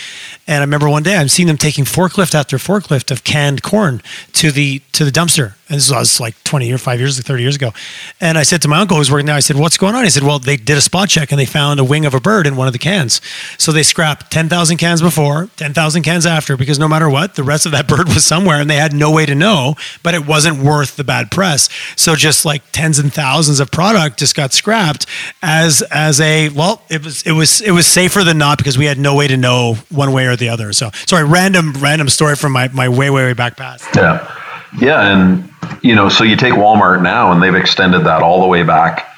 [0.46, 4.00] and I remember one day I'm seeing them taking forklift after forklift of canned corn
[4.32, 7.56] to the to the dumpster, and this was like 20 or five years, 30 years
[7.56, 7.72] ago.
[8.20, 10.10] And I said to my uncle who's working there, I said, "What's going on?" He
[10.10, 12.46] said, "Well, they did a spot check and they found a wing of a bird
[12.46, 13.22] in one of the cans,
[13.56, 17.64] so they scrapped 10,000 cans before, 10,000 cans after, because no matter what, the rest
[17.64, 20.62] of that bird was somewhere, and they had no way to know, but it wasn't
[20.62, 25.06] worth the bad press." So just like tens and thousands of product just got scrapped
[25.42, 28.84] as as a well, it was it was it was safer than not because we
[28.84, 30.74] had no way to know one way or the other.
[30.74, 33.88] So sorry, random random story from my my way way way back past.
[33.96, 34.41] Yeah,
[34.80, 35.50] yeah, and
[35.82, 39.08] you know, so you take Walmart now, and they've extended that all the way back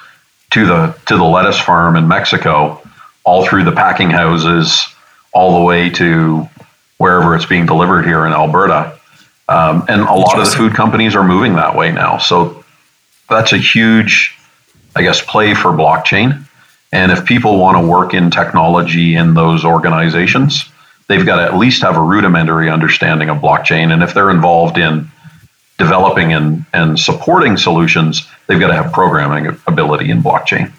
[0.51, 2.81] to the to the lettuce farm in Mexico,
[3.25, 4.87] all through the packing houses,
[5.33, 6.49] all the way to
[6.99, 8.99] wherever it's being delivered here in Alberta.
[9.49, 12.19] Um, and a lot of the food companies are moving that way now.
[12.19, 12.65] So
[13.29, 14.35] that's a huge,
[14.97, 16.47] I guess, play for blockchain.
[16.93, 20.65] And if people want to work in technology in those organizations,
[21.09, 23.93] they've got to at least have a rudimentary understanding of blockchain.
[23.93, 25.11] And if they're involved in
[25.79, 30.73] developing and, and supporting solutions, they've got to have programming ability in blockchain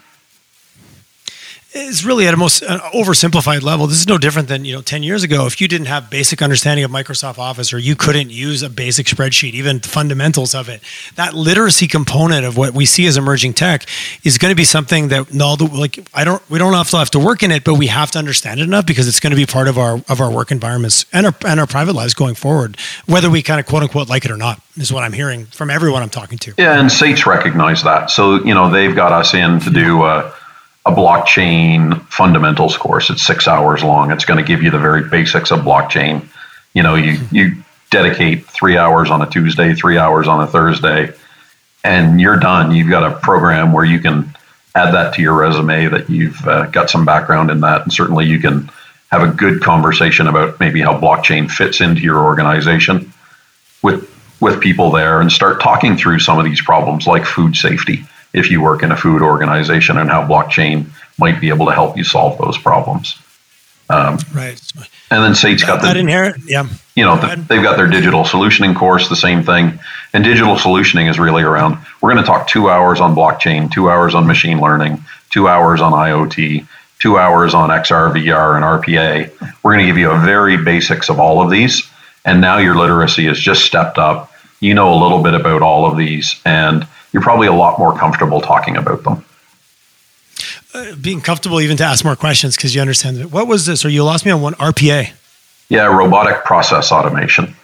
[1.76, 3.86] is really at a most uh, oversimplified level.
[3.86, 5.46] This is no different than you know ten years ago.
[5.46, 9.06] If you didn't have basic understanding of Microsoft Office, or you couldn't use a basic
[9.06, 10.82] spreadsheet, even fundamentals of it,
[11.14, 13.86] that literacy component of what we see as emerging tech
[14.24, 17.10] is going to be something that no, like I don't, we don't have to have
[17.10, 19.36] to work in it, but we have to understand it enough because it's going to
[19.36, 22.34] be part of our of our work environments and our and our private lives going
[22.34, 24.60] forward, whether we kind of quote unquote like it or not.
[24.76, 26.52] Is what I'm hearing from everyone I'm talking to.
[26.58, 28.10] Yeah, and SAIT's recognize that.
[28.10, 30.02] So you know they've got us in to do.
[30.02, 30.32] Uh,
[30.86, 33.10] a blockchain fundamentals course.
[33.10, 34.12] It's six hours long.
[34.12, 36.24] It's going to give you the very basics of blockchain.
[36.74, 37.56] You know, you you
[37.90, 41.12] dedicate three hours on a Tuesday, three hours on a Thursday,
[41.82, 42.70] and you're done.
[42.70, 44.32] You've got a program where you can
[44.76, 48.26] add that to your resume that you've uh, got some background in that, and certainly
[48.26, 48.70] you can
[49.10, 53.12] have a good conversation about maybe how blockchain fits into your organization
[53.82, 54.08] with
[54.40, 58.04] with people there, and start talking through some of these problems like food safety
[58.36, 60.86] if you work in a food organization and how blockchain
[61.18, 63.18] might be able to help you solve those problems.
[63.88, 64.60] Um, right.
[65.10, 66.68] And then SAIT's got that inherent, yeah.
[66.94, 69.78] You know, the, they've got their digital solutioning course, the same thing.
[70.12, 71.78] And digital solutioning is really around.
[72.00, 75.80] We're going to talk two hours on blockchain, two hours on machine learning, two hours
[75.80, 76.66] on IoT,
[76.98, 79.30] two hours on XR, VR, and RPA.
[79.62, 81.88] We're going to give you a very basics of all of these.
[82.24, 84.32] And now your literacy has just stepped up.
[84.58, 87.96] You know a little bit about all of these, and you're probably a lot more
[87.96, 89.24] comfortable talking about them.
[90.74, 93.32] Uh, being comfortable even to ask more questions because you understand it.
[93.32, 93.86] What was this?
[93.86, 95.12] Or you lost me on one RPA.
[95.70, 97.56] Yeah, robotic process automation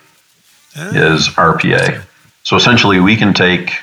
[0.75, 0.89] ah.
[0.95, 2.03] is RPA.
[2.45, 3.75] So essentially, we can take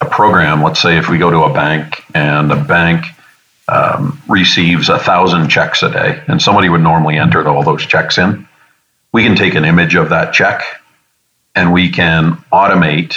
[0.00, 3.06] a program, let's say if we go to a bank and a bank
[3.66, 8.18] um, receives a thousand checks a day, and somebody would normally enter all those checks
[8.18, 8.46] in,
[9.10, 10.62] we can take an image of that check
[11.56, 13.16] and we can automate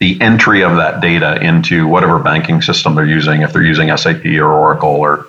[0.00, 4.24] the entry of that data into whatever banking system they're using, if they're using SAP
[4.26, 5.26] or Oracle or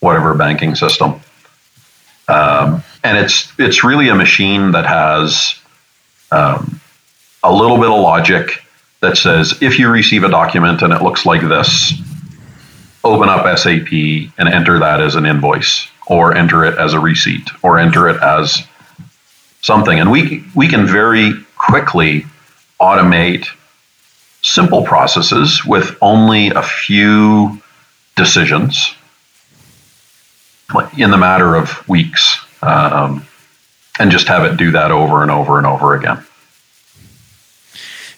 [0.00, 1.20] whatever banking system.
[2.28, 5.60] Um, and it's it's really a machine that has
[6.32, 6.80] um,
[7.42, 8.64] a little bit of logic
[9.00, 11.92] that says if you receive a document and it looks like this,
[13.04, 17.48] open up SAP and enter that as an invoice, or enter it as a receipt,
[17.62, 18.66] or enter it as
[19.60, 20.00] something.
[20.00, 22.26] And we we can very quickly
[22.80, 23.46] automate
[24.46, 27.60] simple processes with only a few
[28.14, 28.94] decisions
[30.96, 33.26] in the matter of weeks um,
[33.98, 36.24] and just have it do that over and over and over again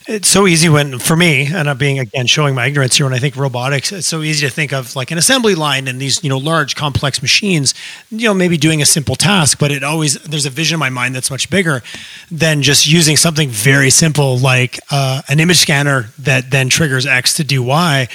[0.09, 3.13] it's so easy when for me and i'm being again showing my ignorance here when
[3.13, 6.25] i think robotics it's so easy to think of like an assembly line and these
[6.25, 7.75] you know large complex machines
[8.11, 10.89] you know maybe doing a simple task but it always there's a vision in my
[10.89, 11.83] mind that's much bigger
[12.31, 17.35] than just using something very simple like uh, an image scanner that then triggers x
[17.35, 18.09] to do y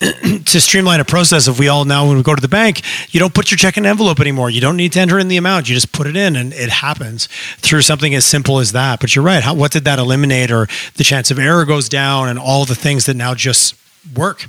[0.44, 3.20] to streamline a process if we all now when we go to the bank you
[3.20, 4.50] don't put your check in an envelope anymore.
[4.50, 5.68] You don't need to enter in the amount.
[5.68, 7.26] You just put it in and it happens
[7.58, 9.00] through something as simple as that.
[9.00, 9.42] But you're right.
[9.42, 12.74] How, what did that eliminate or the chance of error goes down and all the
[12.74, 13.74] things that now just
[14.14, 14.46] work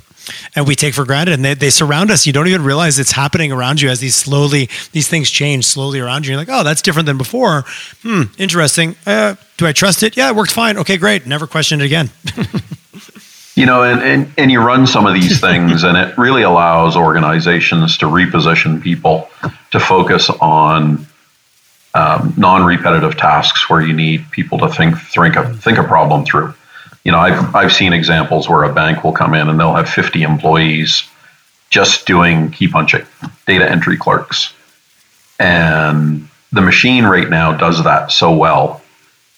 [0.54, 2.26] and we take for granted and they, they surround us.
[2.26, 5.98] You don't even realize it's happening around you as these slowly these things change slowly
[5.98, 6.32] around you.
[6.32, 7.64] You're like oh that's different than before.
[8.02, 8.96] Hmm interesting.
[9.06, 10.16] Uh, do i trust it?
[10.16, 10.76] Yeah it worked fine.
[10.78, 11.26] Okay great.
[11.26, 12.10] Never question it again
[13.54, 16.96] you know and, and, and you run some of these things and it really allows
[16.96, 19.28] organizations to reposition people
[19.70, 21.06] to focus on
[21.94, 26.54] um, non-repetitive tasks where you need people to think think a, think a problem through.
[27.04, 29.88] You know I've, I've seen examples where a bank will come in and they'll have
[29.88, 31.08] 50 employees
[31.70, 33.06] just doing key punching
[33.46, 34.52] data entry clerks.
[35.38, 38.82] And the machine right now does that so well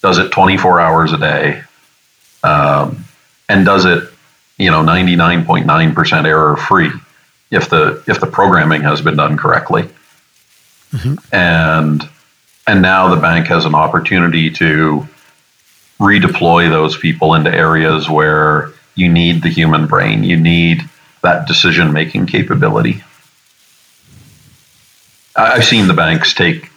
[0.03, 1.63] does it 24 hours a day
[2.43, 3.05] um,
[3.53, 4.09] and does it,
[4.57, 6.91] you know, 99.9% error free
[7.51, 9.83] if the if the programming has been done correctly.
[10.91, 11.35] Mm-hmm.
[11.35, 12.09] And
[12.67, 15.07] and now the bank has an opportunity to
[16.01, 20.89] redeploy those people into areas where you need the human brain, you need
[21.23, 23.05] that decision making capability.
[25.37, 26.71] I've seen the banks take,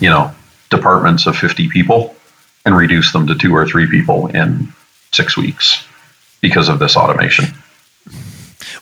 [0.00, 0.34] you know,
[0.70, 2.14] departments of 50 people
[2.64, 4.72] and reduce them to two or three people in
[5.12, 5.85] six weeks
[6.40, 7.46] because of this automation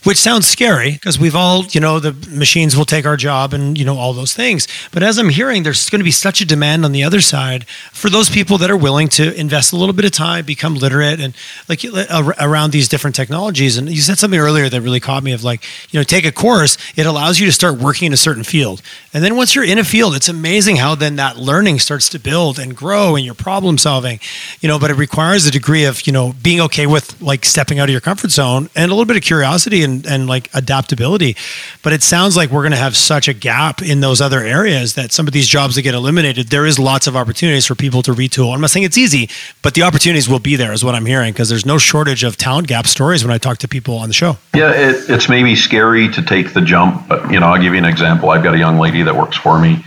[0.05, 3.76] which sounds scary because we've all, you know, the machines will take our job and,
[3.76, 4.68] you know, all those things.
[4.92, 7.66] But as I'm hearing, there's going to be such a demand on the other side
[7.92, 11.20] for those people that are willing to invest a little bit of time, become literate
[11.20, 11.34] and
[11.68, 13.78] like uh, around these different technologies.
[13.78, 16.32] And you said something earlier that really caught me of like, you know, take a
[16.32, 18.82] course, it allows you to start working in a certain field.
[19.14, 22.18] And then once you're in a field, it's amazing how then that learning starts to
[22.18, 24.20] build and grow and your problem solving,
[24.61, 27.78] you know, but it requires a degree of, you know, being okay with like stepping
[27.78, 30.51] out of your comfort zone and a little bit of curiosity and and, and like
[30.55, 31.36] adaptability.
[31.82, 34.95] But it sounds like we're going to have such a gap in those other areas
[34.95, 38.03] that some of these jobs that get eliminated, there is lots of opportunities for people
[38.03, 38.55] to retool.
[38.55, 39.28] I'm not saying it's easy,
[39.62, 42.36] but the opportunities will be there, is what I'm hearing, because there's no shortage of
[42.36, 44.36] talent gap stories when I talk to people on the show.
[44.55, 47.78] Yeah, it, it's maybe scary to take the jump, but you know, I'll give you
[47.78, 48.30] an example.
[48.30, 49.84] I've got a young lady that works for me.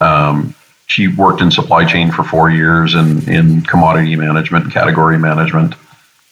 [0.00, 0.54] Um,
[0.86, 5.74] she worked in supply chain for four years and in commodity management category management.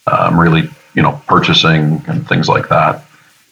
[0.07, 3.05] Um, really you know, purchasing and things like that.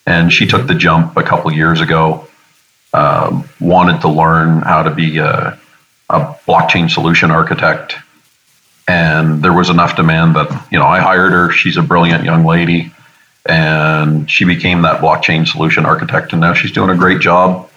[0.06, 2.28] And she took the jump a couple years ago.
[2.94, 5.58] Um, wanted to learn how to be a,
[6.10, 7.96] a blockchain solution architect,
[8.86, 11.50] and there was enough demand that you know I hired her.
[11.50, 12.92] She's a brilliant young lady,
[13.46, 16.32] and she became that blockchain solution architect.
[16.32, 17.70] And now she's doing a great job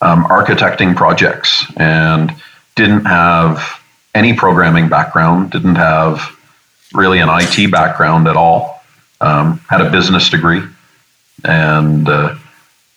[0.00, 2.32] um, architecting projects, and
[2.76, 3.80] didn't have
[4.14, 6.38] any programming background, didn't have
[6.94, 8.71] really an IT background at all
[9.22, 10.62] um, had a business degree,
[11.44, 12.36] and uh,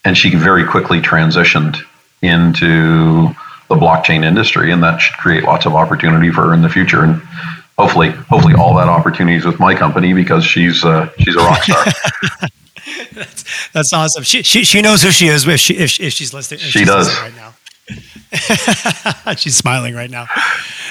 [0.04, 1.76] and she very quickly transitioned
[2.22, 3.28] into
[3.68, 7.02] the blockchain industry, and that should create lots of opportunity for her in the future.
[7.02, 7.20] And
[7.78, 11.62] hopefully, hopefully, all that opportunity is with my company because she's uh, she's a rock
[11.62, 11.84] star.
[13.12, 14.22] that's, that's awesome.
[14.22, 16.60] She, she she knows who she is if she if, if she's listening.
[16.60, 17.54] If she she's does listening right now.
[19.36, 20.26] She's smiling right now.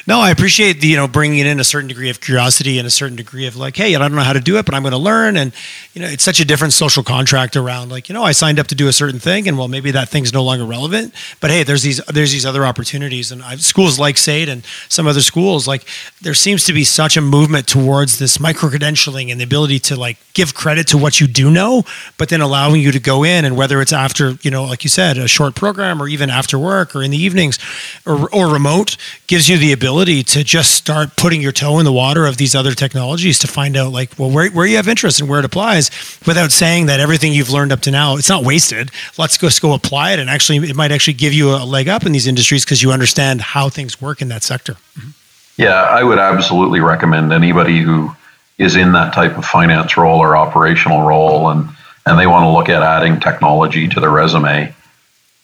[0.08, 2.92] No, I appreciate the you know bringing in a certain degree of curiosity and a
[2.92, 4.94] certain degree of like, hey, I don't know how to do it, but I'm going
[4.94, 5.36] to learn.
[5.36, 5.52] And
[5.94, 8.68] you know, it's such a different social contract around like, you know, I signed up
[8.68, 11.14] to do a certain thing, and well, maybe that thing's no longer relevant.
[11.42, 15.06] But hey, there's these there's these other opportunities, and I've, schools like SAIT and some
[15.06, 15.86] other schools, like
[16.22, 19.98] there seems to be such a movement towards this micro credentialing and the ability to
[19.98, 21.84] like give credit to what you do know,
[22.18, 24.90] but then allowing you to go in and whether it's after you know, like you
[24.90, 27.58] said, a short program or even after work or in the evenings
[28.06, 31.94] or, or remote gives you the ability to just start putting your toe in the
[31.94, 35.22] water of these other technologies to find out like well where, where you have interest
[35.22, 35.90] and where it applies
[36.28, 38.92] without saying that everything you've learned up to now it's not wasted.
[39.18, 42.06] Let's go, go apply it and actually it might actually give you a leg up
[42.06, 44.74] in these industries because you understand how things work in that sector.
[44.74, 45.10] Mm-hmm.
[45.56, 48.12] yeah i would absolutely recommend anybody who
[48.58, 51.70] is in that type of finance role or operational role and
[52.06, 54.74] and they want to look at adding technology to their resume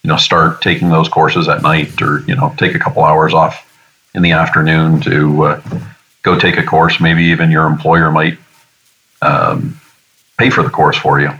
[0.03, 3.33] you know start taking those courses at night or you know take a couple hours
[3.33, 3.67] off
[4.13, 5.61] in the afternoon to uh,
[6.21, 8.37] go take a course maybe even your employer might
[9.21, 9.79] um,
[10.37, 11.31] pay for the course for you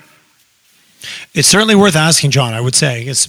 [1.34, 2.54] it's certainly worth asking, Jon.
[2.54, 3.28] I would say, it's,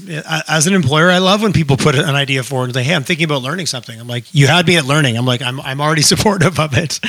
[0.48, 3.04] as an employer, I love when people put an idea forward and say, "Hey, I'm
[3.04, 5.80] thinking about learning something." I'm like, "You had me at learning." I'm like, "I'm I'm
[5.80, 7.00] already supportive of it."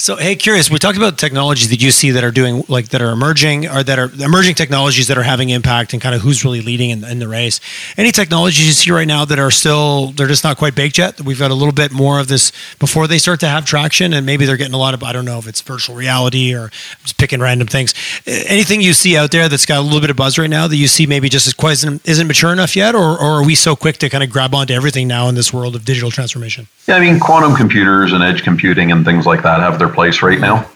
[0.00, 0.70] So, hey, curious.
[0.70, 3.82] We talked about technologies that you see that are doing like that are emerging, or
[3.82, 7.02] that are emerging technologies that are having impact, and kind of who's really leading in,
[7.02, 7.58] in, the race.
[7.96, 11.20] Any technologies you see right now that are still they're just not quite baked yet?
[11.20, 14.24] We've got a little bit more of this before they start to have traction, and
[14.24, 16.70] maybe they're getting a lot of I don't know if it's virtual reality or
[17.02, 17.92] just picking random things.
[18.24, 20.76] Anything you see out there that's got a little bit of buzz right now that
[20.76, 23.56] you see maybe just as quite isn't, isn't mature enough yet, or, or are we
[23.56, 26.68] so quick to kind of grab onto everything now in this world of digital transformation?
[26.86, 30.22] Yeah, I mean, quantum computers and edge computing and things like that have their place
[30.22, 30.68] right now.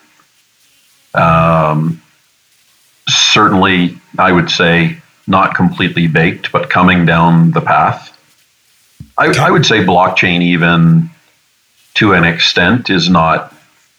[1.14, 2.02] Um,
[3.08, 8.08] certainly, I would say not completely baked, but coming down the path.
[9.16, 11.10] I, I would say blockchain, even
[11.94, 13.54] to an extent, is not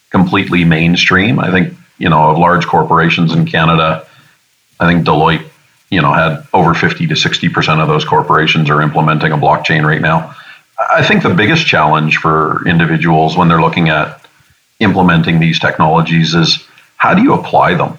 [0.09, 1.39] completely mainstream.
[1.39, 4.07] I think, you know, of large corporations in Canada,
[4.79, 5.47] I think Deloitte,
[5.89, 10.01] you know, had over 50 to 60% of those corporations are implementing a blockchain right
[10.01, 10.35] now.
[10.91, 14.22] I think the biggest challenge for individuals when they're looking at
[14.83, 16.65] implementing these technologies is
[16.97, 17.97] how do you apply them?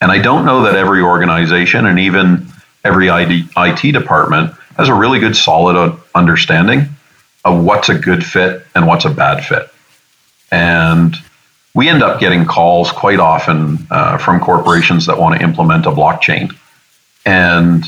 [0.00, 2.46] And I don't know that every organization and even
[2.84, 6.88] every IT department has a really good, solid understanding
[7.44, 9.68] of what's a good fit and what's a bad fit.
[10.50, 11.16] And
[11.74, 15.90] we end up getting calls quite often uh, from corporations that want to implement a
[15.90, 16.54] blockchain.
[17.24, 17.84] And,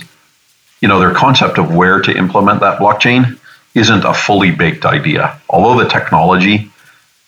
[0.81, 3.39] you know, their concept of where to implement that blockchain
[3.75, 5.39] isn't a fully baked idea.
[5.49, 6.71] Although the technology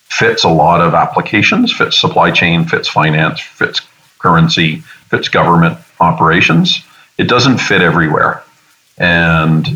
[0.09, 3.81] fits a lot of applications, fits supply chain, fits finance, fits
[4.19, 4.77] currency,
[5.11, 6.85] fits government operations.
[7.19, 8.43] It doesn't fit everywhere.
[8.97, 9.67] And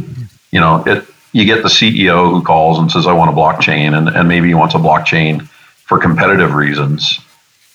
[0.51, 3.97] you know, it you get the CEO who calls and says, I want a blockchain,
[3.97, 7.19] and, and maybe he wants a blockchain for competitive reasons.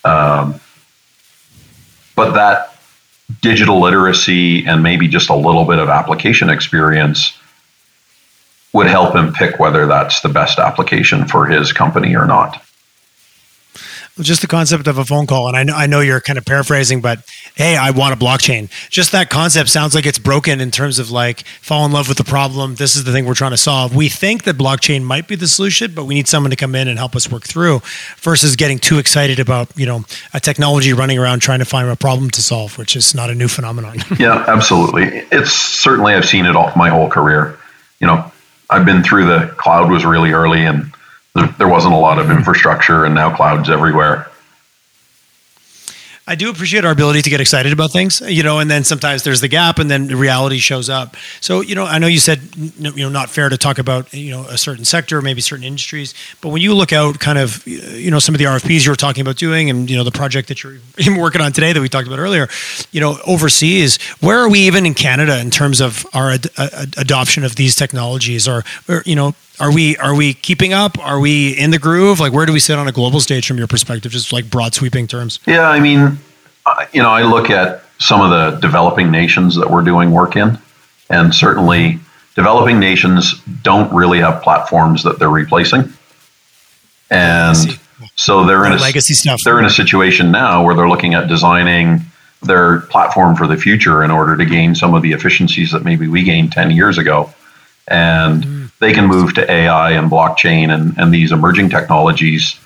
[0.03, 0.59] Um,
[2.15, 2.75] but that
[3.41, 7.37] digital literacy and maybe just a little bit of application experience
[8.74, 12.63] would help him pick whether that's the best application for his company or not.
[14.20, 16.45] Just the concept of a phone call and I know, I know you're kind of
[16.45, 17.20] paraphrasing but
[17.53, 18.68] hey i want a blockchain.
[18.89, 22.18] Just that concept sounds like it's broken in terms of like fall in love with
[22.18, 22.76] the problem.
[22.76, 23.95] This is the thing we're trying to solve.
[23.95, 26.88] We think that blockchain might be the solution but we need someone to come in
[26.88, 27.82] and help us work through
[28.18, 30.03] versus getting too excited about you know
[30.34, 33.36] a technology running around trying to find a problem to solve which is not a
[33.36, 33.97] new phenomenon.
[34.20, 35.28] Yeah absolutely.
[35.32, 37.55] It's certainly i've seen it all my whole career.
[37.99, 38.32] You know
[38.70, 40.91] i've been through the cloud was really early and
[41.57, 42.34] there wasn't a lot of hmm.
[42.34, 44.30] infrastructure, and now clouds everywhere.
[46.30, 49.23] I do appreciate our ability to get excited about things, you know, and then sometimes
[49.23, 51.15] there's the gap and then the reality shows up.
[51.39, 54.32] So, you know, I know you said, you know, not fair to talk about, you
[54.32, 58.11] know, a certain sector, maybe certain industries, but when you look out kind of, you
[58.11, 60.49] know, some of the RFPs you were talking about doing and, you know, the project
[60.49, 60.80] that you're
[61.17, 62.49] working on today that we talked about earlier,
[62.91, 66.95] you know, overseas, where are we even in Canada in terms of our ad- ad-
[66.97, 70.99] adoption of these technologies or, or, you know, are we are we keeping up?
[70.99, 72.19] Are we in the groove?
[72.19, 74.11] Like where do we sit on a global stage from your perspective?
[74.11, 75.39] Just like broad sweeping terms.
[75.47, 76.17] Yeah, I mean,
[76.93, 80.59] you know, I look at some of the developing nations that we're doing work in,
[81.09, 81.99] and certainly
[82.35, 85.91] developing nations don't really have platforms that they're replacing,
[87.09, 87.57] and
[88.15, 89.41] so they're in a legacy stuff.
[89.43, 92.01] They're in a situation now where they're looking at designing
[92.43, 96.07] their platform for the future in order to gain some of the efficiencies that maybe
[96.07, 97.33] we gained ten years ago,
[97.87, 98.43] and.
[98.43, 102.59] Mm they can move to AI and blockchain and, and these emerging technologies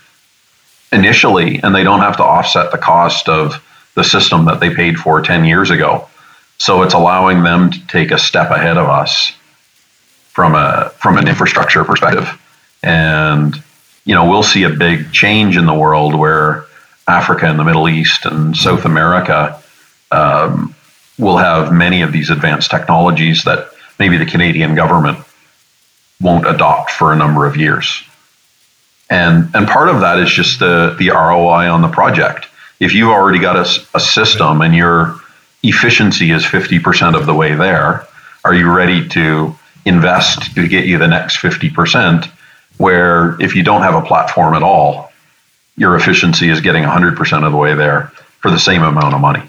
[0.91, 3.63] initially, and they don't have to offset the cost of
[3.95, 6.07] the system that they paid for 10 years ago.
[6.57, 9.33] So it's allowing them to take a step ahead of us
[10.29, 12.39] from a from an infrastructure perspective,
[12.83, 13.61] and
[14.05, 16.65] you know we'll see a big change in the world where
[17.07, 19.61] Africa and the Middle East and South America
[20.11, 20.75] um,
[21.17, 25.17] will have many of these advanced technologies that maybe the Canadian government
[26.21, 28.03] won't adopt for a number of years.
[29.09, 32.47] And, and part of that is just the, the ROI on the project.
[32.79, 35.19] If you've already got a, a system and your
[35.63, 38.07] efficiency is 50% of the way there,
[38.43, 39.55] are you ready to
[39.85, 42.25] invest to get you the next 50%?
[42.77, 45.11] Where if you don't have a platform at all,
[45.77, 49.43] your efficiency is getting 100% of the way there for the same amount of money.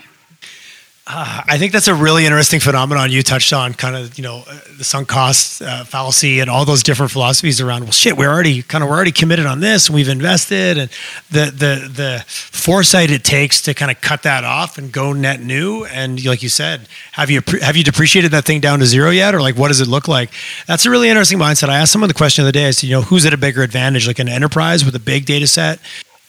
[1.04, 4.44] Uh, I think that's a really interesting phenomenon you touched on, kind of you know
[4.78, 7.82] the sunk cost uh, fallacy and all those different philosophies around.
[7.82, 10.90] Well, shit, we're already kind of we're already committed on this, and we've invested, and
[11.28, 15.40] the the the foresight it takes to kind of cut that off and go net
[15.40, 15.84] new.
[15.86, 19.34] And like you said, have you have you depreciated that thing down to zero yet,
[19.34, 20.30] or like what does it look like?
[20.68, 21.68] That's a really interesting mindset.
[21.68, 22.68] I asked someone the question the other day.
[22.68, 25.24] I said, you know, who's at a bigger advantage, like an enterprise with a big
[25.24, 25.80] data set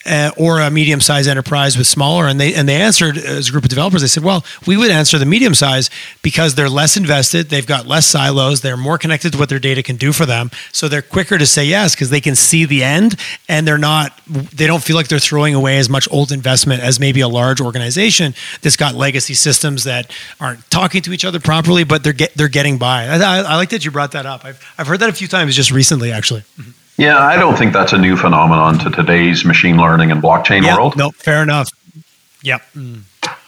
[0.05, 2.27] uh, or a medium sized enterprise with smaller?
[2.27, 4.01] And they and they answered as a group of developers.
[4.01, 5.89] They said, well, we would answer the medium size
[6.21, 9.83] because they're less invested, they've got less silos, they're more connected to what their data
[9.83, 12.83] can do for them, so they're quicker to say yes because they can see the
[12.83, 13.15] end
[13.47, 16.99] and they're not they don't feel like they're throwing away as much old investment as
[16.99, 21.83] maybe a large organization that's got legacy systems that aren't talking to each other properly,
[21.83, 23.07] but they're get, they're getting by.
[23.07, 24.45] I, I, I like that you brought that up.
[24.45, 26.41] I've I've heard that a few times just recently, actually.
[26.59, 26.71] Mm-hmm.
[26.97, 30.75] Yeah, I don't think that's a new phenomenon to today's machine learning and blockchain yeah,
[30.75, 30.95] world.
[30.95, 31.71] No, fair enough.
[32.43, 32.61] Yep.
[32.75, 33.01] Mm.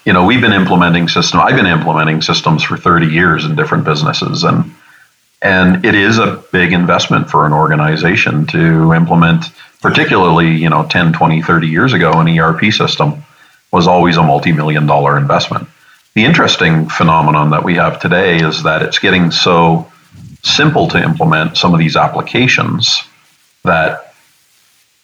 [0.03, 1.39] You know, we've been implementing system.
[1.39, 4.73] I've been implementing systems for 30 years in different businesses, and
[5.41, 9.45] and it is a big investment for an organization to implement.
[9.81, 13.23] Particularly, you know, 10, 20, 30 years ago, an ERP system
[13.71, 15.67] was always a multi-million dollar investment.
[16.15, 19.91] The interesting phenomenon that we have today is that it's getting so
[20.41, 23.03] simple to implement some of these applications
[23.65, 24.13] that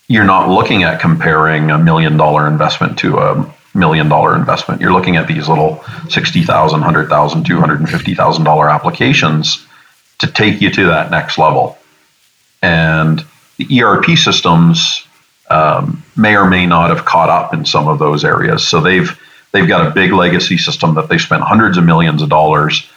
[0.07, 4.81] you're not looking at comparing a million dollar investment to a million dollar investment.
[4.81, 7.07] You're looking at these little $60,000, $100,000,
[7.43, 9.65] $250,000 applications
[10.19, 11.77] to take you to that next level.
[12.61, 13.25] And
[13.57, 15.05] the ERP systems
[15.49, 18.67] um, may or may not have caught up in some of those areas.
[18.67, 19.17] So they've
[19.51, 22.87] they've got a big legacy system that they spent hundreds of millions of dollars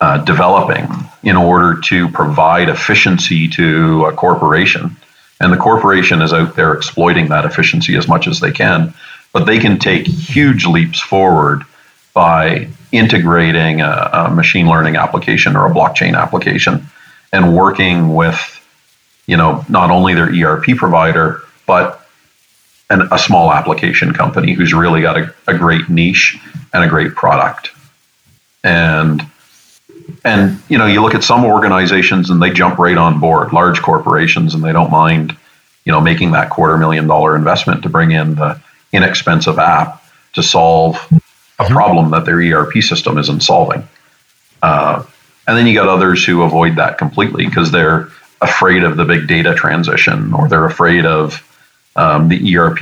[0.00, 0.88] uh, developing
[1.22, 4.96] in order to provide efficiency to a corporation.
[5.40, 8.94] And the corporation is out there exploiting that efficiency as much as they can.
[9.32, 11.64] But they can take huge leaps forward
[12.14, 16.86] by integrating a, a machine learning application or a blockchain application
[17.32, 18.38] and working with,
[19.26, 22.06] you know, not only their ERP provider, but
[22.88, 26.38] an, a small application company who's really got a, a great niche
[26.72, 27.70] and a great product.
[28.64, 29.22] And
[30.26, 33.80] and you know you look at some organizations and they jump right on board large
[33.80, 35.34] corporations and they don't mind
[35.84, 38.60] you know making that quarter million dollar investment to bring in the
[38.92, 40.02] inexpensive app
[40.34, 41.72] to solve a mm-hmm.
[41.72, 43.86] problem that their erp system isn't solving
[44.62, 45.02] uh,
[45.46, 48.08] and then you got others who avoid that completely because they're
[48.42, 51.42] afraid of the big data transition or they're afraid of
[51.94, 52.78] um, the erp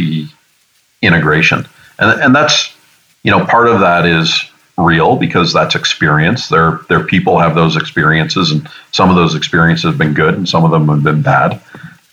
[1.03, 1.67] integration
[1.99, 2.75] and, and that's
[3.23, 6.49] you know part of that is real because that's experience.
[6.49, 10.49] Their their people have those experiences, and some of those experiences have been good, and
[10.49, 11.61] some of them have been bad.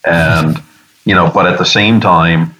[0.05, 0.62] And
[1.05, 2.55] you know, but at the same time,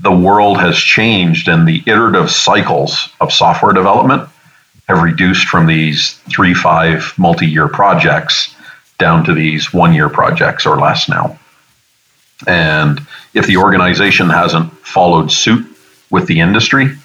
[0.00, 4.28] the world has changed, and the iterative cycles of software development
[4.88, 8.54] have reduced from these three, five, multi-year projects
[8.98, 11.38] down to these one-year projects or less now.
[12.46, 13.00] And
[13.34, 15.66] if the organization hasn't followed suit
[16.10, 16.96] with the industry,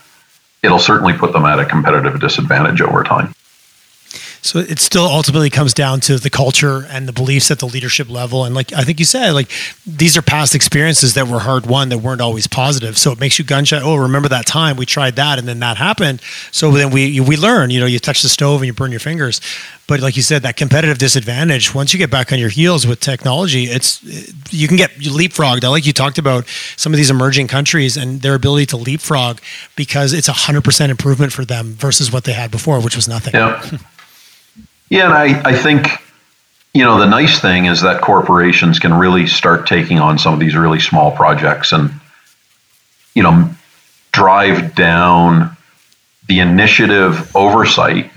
[0.63, 3.33] it'll certainly put them at a competitive disadvantage over time.
[4.45, 8.11] So it still ultimately comes down to the culture and the beliefs at the leadership
[8.11, 8.45] level.
[8.45, 9.49] And like I think you said, like
[9.87, 12.95] these are past experiences that were hard won that weren't always positive.
[12.95, 13.79] So it makes you gun shy.
[13.81, 16.21] Oh, remember that time we tried that and then that happened.
[16.51, 17.71] So then we we learn.
[17.71, 19.41] You know, you touch the stove and you burn your fingers.
[19.87, 21.73] But like you said, that competitive disadvantage.
[21.73, 24.03] Once you get back on your heels with technology, it's
[24.53, 25.63] you can get leapfrogged.
[25.63, 29.39] I like you talked about some of these emerging countries and their ability to leapfrog
[29.75, 33.07] because it's a hundred percent improvement for them versus what they had before, which was
[33.07, 33.33] nothing.
[34.89, 35.87] Yeah, and I, I think,
[36.73, 40.39] you know, the nice thing is that corporations can really start taking on some of
[40.39, 41.91] these really small projects and,
[43.13, 43.49] you know,
[44.11, 45.57] drive down
[46.27, 48.11] the initiative oversight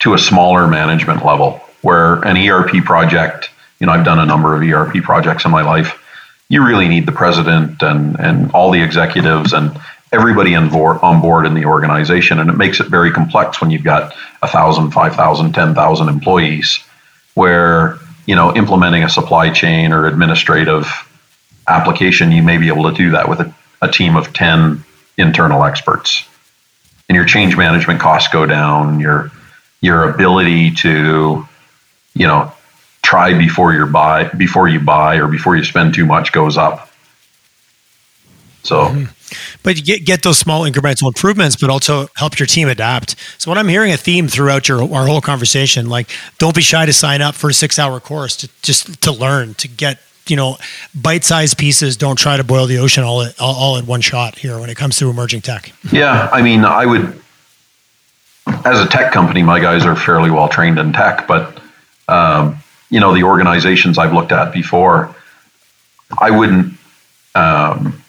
[0.00, 4.54] to a smaller management level where an ERP project, you know, I've done a number
[4.56, 6.00] of ERP projects in my life.
[6.48, 9.78] You really need the president and, and all the executives and
[10.14, 12.38] everybody on board, on board in the organization.
[12.38, 16.82] And it makes it very complex when you've got 1,000, 5,000, 10,000 employees,
[17.34, 20.88] where you know, implementing a supply chain or administrative
[21.68, 24.84] application, you may be able to do that with a, a team of 10
[25.18, 26.26] internal experts.
[27.08, 29.30] And your change management costs go down, your
[29.80, 31.46] your ability to,
[32.14, 32.50] you know,
[33.02, 36.83] try before you buy before you buy or before you spend too much goes up.
[38.64, 39.04] So mm-hmm.
[39.62, 43.16] But you get, get those small incremental improvements, but also help your team adapt.
[43.38, 46.86] So what I'm hearing a theme throughout your our whole conversation, like don't be shy
[46.86, 50.36] to sign up for a six hour course to just to learn, to get you
[50.36, 50.56] know
[50.94, 54.38] bite-sized pieces don't try to boil the ocean all at, all, all at one shot
[54.38, 57.20] here when it comes to emerging tech yeah i mean i would
[58.64, 61.60] as a tech company my guys are fairly well trained in tech but
[62.08, 62.56] um,
[62.88, 65.14] you know the organizations i've looked at before
[66.18, 66.72] i wouldn't
[67.34, 68.02] um,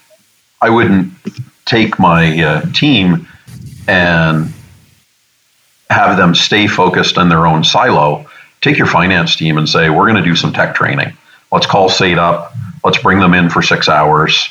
[0.65, 1.13] I wouldn't
[1.65, 3.27] take my uh, team
[3.87, 4.51] and
[5.91, 8.25] have them stay focused in their own silo.
[8.61, 11.15] Take your finance team and say, we're going to do some tech training.
[11.51, 12.55] Let's call SAIT up.
[12.83, 14.49] Let's bring them in for six hours.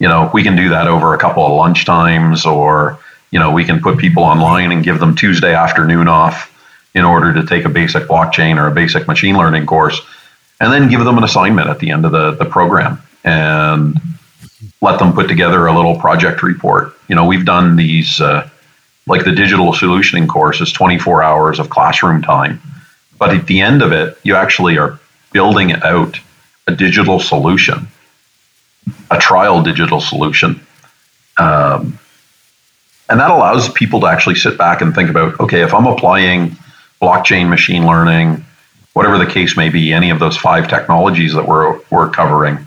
[0.00, 2.98] You know, we can do that over a couple of lunch times, or,
[3.30, 6.50] you know, we can put people online and give them Tuesday afternoon off
[6.94, 10.00] in order to take a basic blockchain or a basic machine learning course,
[10.60, 13.00] and then give them an assignment at the end of the, the program.
[13.22, 14.00] And
[14.84, 16.94] let them put together a little project report.
[17.08, 18.48] You know, we've done these, uh,
[19.06, 22.60] like the digital solutioning course is 24 hours of classroom time.
[23.18, 25.00] But at the end of it, you actually are
[25.32, 26.20] building out
[26.66, 27.88] a digital solution,
[29.10, 30.60] a trial digital solution.
[31.38, 31.98] Um,
[33.08, 36.56] and that allows people to actually sit back and think about okay, if I'm applying
[37.00, 38.44] blockchain, machine learning,
[38.92, 42.66] whatever the case may be, any of those five technologies that we're, we're covering,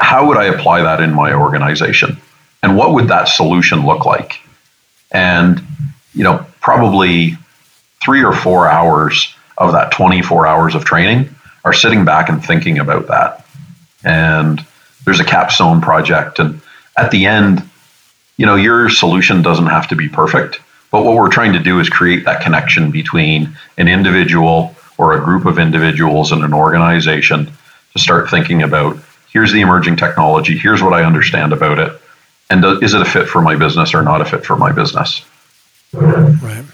[0.00, 2.16] how would I apply that in my organization?
[2.62, 4.40] And what would that solution look like?
[5.12, 5.62] And,
[6.14, 7.36] you know, probably
[8.02, 11.34] three or four hours of that 24 hours of training
[11.64, 13.44] are sitting back and thinking about that.
[14.04, 14.64] And
[15.04, 16.38] there's a capstone project.
[16.38, 16.60] And
[16.96, 17.62] at the end,
[18.36, 20.60] you know, your solution doesn't have to be perfect.
[20.90, 25.24] But what we're trying to do is create that connection between an individual or a
[25.24, 27.50] group of individuals and an organization
[27.92, 28.98] to start thinking about
[29.32, 32.00] here's the emerging technology, here's what I understand about it,
[32.50, 35.24] and is it a fit for my business or not a fit for my business?
[35.92, 36.64] Right.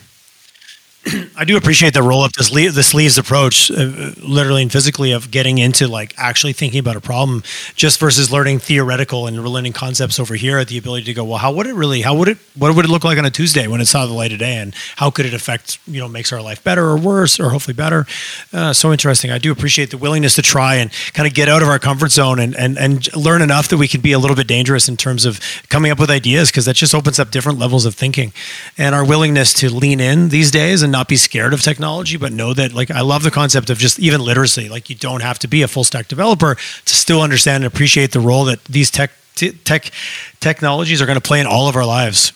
[1.38, 5.12] I do appreciate the roll up the, sleeve, the sleeves approach, uh, literally and physically,
[5.12, 7.42] of getting into like actually thinking about a problem,
[7.74, 10.56] just versus learning theoretical and learning concepts over here.
[10.58, 12.00] At the ability to go, well, how would it really?
[12.00, 12.38] How would it?
[12.56, 14.56] What would it look like on a Tuesday when it saw the light of day,
[14.56, 15.78] and how could it affect?
[15.86, 18.06] You know, makes our life better or worse, or hopefully better.
[18.50, 19.30] Uh, so interesting.
[19.30, 22.12] I do appreciate the willingness to try and kind of get out of our comfort
[22.12, 24.96] zone and and and learn enough that we can be a little bit dangerous in
[24.96, 28.32] terms of coming up with ideas because that just opens up different levels of thinking,
[28.78, 32.32] and our willingness to lean in these days and not be scared of technology, but
[32.32, 34.68] know that like I love the concept of just even literacy.
[34.68, 38.12] Like you don't have to be a full stack developer to still understand and appreciate
[38.12, 39.10] the role that these tech
[39.64, 39.90] tech
[40.40, 42.32] technologies are going to play in all of our lives,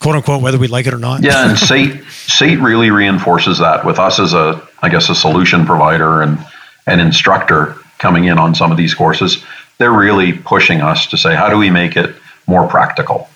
[0.00, 1.22] quote unquote, whether we like it or not.
[1.22, 5.64] Yeah, and SAIT SAIT really reinforces that with us as a I guess a solution
[5.64, 6.38] provider and
[6.86, 9.42] an instructor coming in on some of these courses.
[9.78, 12.14] They're really pushing us to say, how do we make it
[12.46, 13.28] more practical?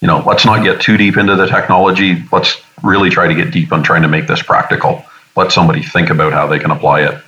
[0.00, 2.22] you know, let's not get too deep into the technology.
[2.30, 5.04] Let's really try to get deep on trying to make this practical.
[5.36, 7.22] Let somebody think about how they can apply it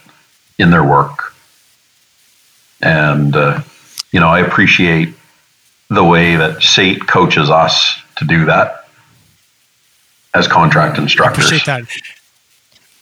[0.58, 1.34] in their work.
[2.80, 3.62] And, uh,
[4.12, 5.14] you know, I appreciate
[5.90, 8.88] the way that SAIT coaches us to do that
[10.34, 11.44] as contract instructors.
[11.44, 12.17] I appreciate that.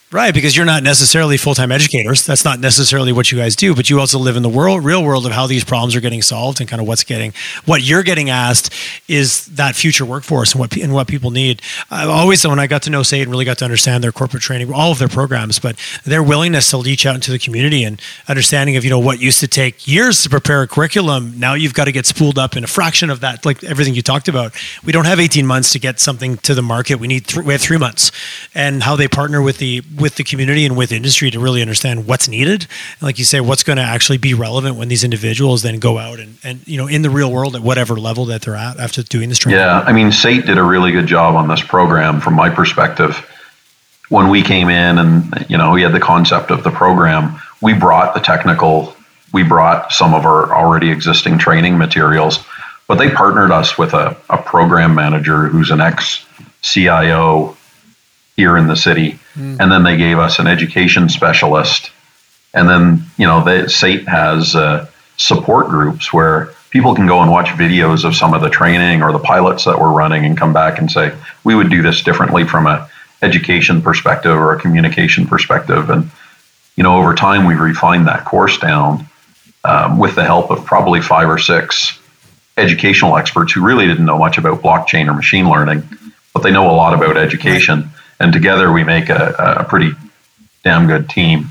[0.09, 2.25] Right, because you're not necessarily full-time educators.
[2.25, 5.03] That's not necessarily what you guys do, but you also live in the world, real
[5.03, 7.33] world of how these problems are getting solved and kind of what's getting,
[7.65, 8.73] what you're getting asked
[9.09, 11.61] is that future workforce and what and what people need.
[11.91, 14.43] I always, when I got to know SAIT and really got to understand their corporate
[14.43, 18.01] training, all of their programs, but their willingness to reach out into the community and
[18.29, 21.73] understanding of you know what used to take years to prepare a curriculum, now you've
[21.73, 23.45] got to get spooled up in a fraction of that.
[23.45, 24.55] Like everything you talked about,
[24.85, 26.95] we don't have 18 months to get something to the market.
[26.95, 28.13] We need th- we have three months,
[28.55, 32.07] and how they partner with the with the community and with industry to really understand
[32.07, 32.67] what's needed.
[32.99, 35.97] And like you say, what's going to actually be relevant when these individuals then go
[35.97, 38.79] out and, and you know in the real world at whatever level that they're at
[38.79, 39.59] after doing this training.
[39.59, 43.15] Yeah, I mean, SAIT did a really good job on this program from my perspective.
[44.09, 47.73] When we came in and you know we had the concept of the program, we
[47.73, 48.95] brought the technical,
[49.33, 52.45] we brought some of our already existing training materials,
[52.87, 56.25] but they partnered us with a, a program manager who's an ex
[56.61, 57.57] CIO
[58.35, 59.19] here in the city.
[59.37, 59.59] Mm.
[59.59, 61.91] And then they gave us an education specialist.
[62.53, 67.31] And then, you know, the SAIT has uh, support groups where people can go and
[67.31, 70.53] watch videos of some of the training or the pilots that we're running and come
[70.53, 72.89] back and say, we would do this differently from a
[73.21, 75.89] education perspective or a communication perspective.
[75.89, 76.09] And,
[76.75, 79.07] you know, over time we refined that course down
[79.63, 81.99] um, with the help of probably five or six
[82.57, 85.83] educational experts who really didn't know much about blockchain or machine learning,
[86.33, 87.89] but they know a lot about education.
[88.19, 89.91] And together we make a, a pretty
[90.63, 91.49] damn good team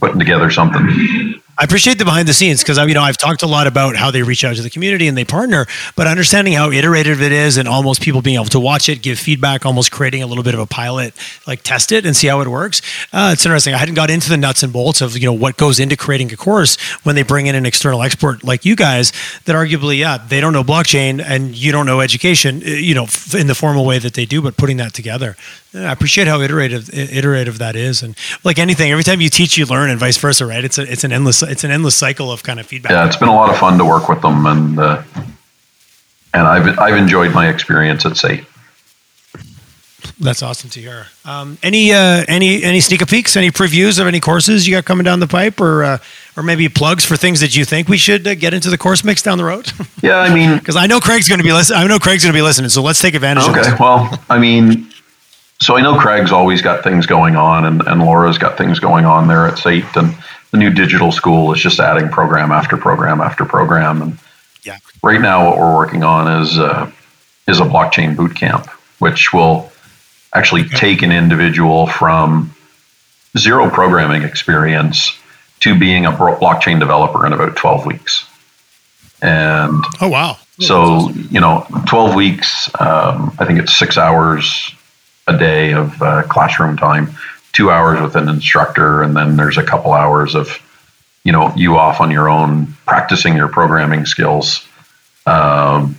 [0.00, 3.46] putting together something I appreciate the behind the scenes because you know I've talked a
[3.46, 6.70] lot about how they reach out to the community and they partner, but understanding how
[6.70, 10.22] iterative it is and almost people being able to watch it, give feedback, almost creating
[10.22, 11.14] a little bit of a pilot,
[11.46, 12.82] like test it and see how it works.
[13.12, 13.72] Uh, it's interesting.
[13.72, 16.32] I hadn't got into the nuts and bolts of you know what goes into creating
[16.32, 19.12] a course when they bring in an external expert like you guys
[19.44, 23.06] that arguably yeah they don't know blockchain and you don't know education uh, you know
[23.38, 25.36] in the formal way that they do, but putting that together.
[25.72, 29.66] I appreciate how iterative iterative that is, and like anything, every time you teach, you
[29.66, 30.64] learn, and vice versa, right?
[30.64, 32.92] It's a, it's an endless it's an endless cycle of kind of feedback.
[32.92, 35.02] Yeah, it's been a lot of fun to work with them, and uh,
[36.32, 38.44] and I've I've enjoyed my experience at SAIT.
[40.20, 41.06] That's awesome to hear.
[41.24, 45.04] Um, any uh, any any sneak peeks, any previews of any courses you got coming
[45.04, 45.98] down the pipe, or uh,
[46.36, 49.02] or maybe plugs for things that you think we should uh, get into the course
[49.02, 49.72] mix down the road?
[50.02, 51.80] yeah, I mean, because I know Craig's going to be listening.
[51.80, 53.44] I know Craig's going to be listening, so let's take advantage.
[53.44, 54.90] Of Okay, well, I mean,
[55.60, 59.04] so I know Craig's always got things going on, and, and Laura's got things going
[59.04, 60.14] on there at SAIT, and
[60.54, 64.00] the new digital school is just adding program after program after program.
[64.00, 64.18] And
[64.62, 64.78] yeah.
[65.02, 66.92] right now, what we're working on is uh,
[67.48, 68.68] is a blockchain boot camp,
[69.00, 69.72] which will
[70.32, 70.76] actually okay.
[70.76, 72.54] take an individual from
[73.36, 75.18] zero programming experience
[75.58, 78.24] to being a blockchain developer in about 12 weeks.
[79.20, 80.38] And oh wow!
[80.60, 82.68] So you know, 12 weeks.
[82.78, 84.70] Um, I think it's six hours
[85.26, 87.16] a day of uh, classroom time
[87.54, 90.60] two hours with an instructor, and then there's a couple hours of,
[91.22, 94.66] you know, you off on your own practicing your programming skills.
[95.24, 95.96] Um,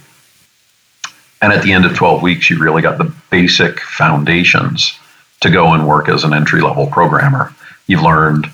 [1.42, 5.00] and at the end of 12 weeks, you really got the basic foundations
[5.40, 7.56] to go and work as an entry level programmer.
[7.88, 8.48] You've learned,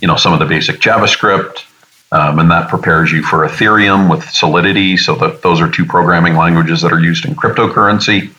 [0.00, 1.64] you know, some of the basic JavaScript,
[2.10, 4.96] um, and that prepares you for Ethereum with Solidity.
[4.96, 8.32] So that those are two programming languages that are used in cryptocurrency.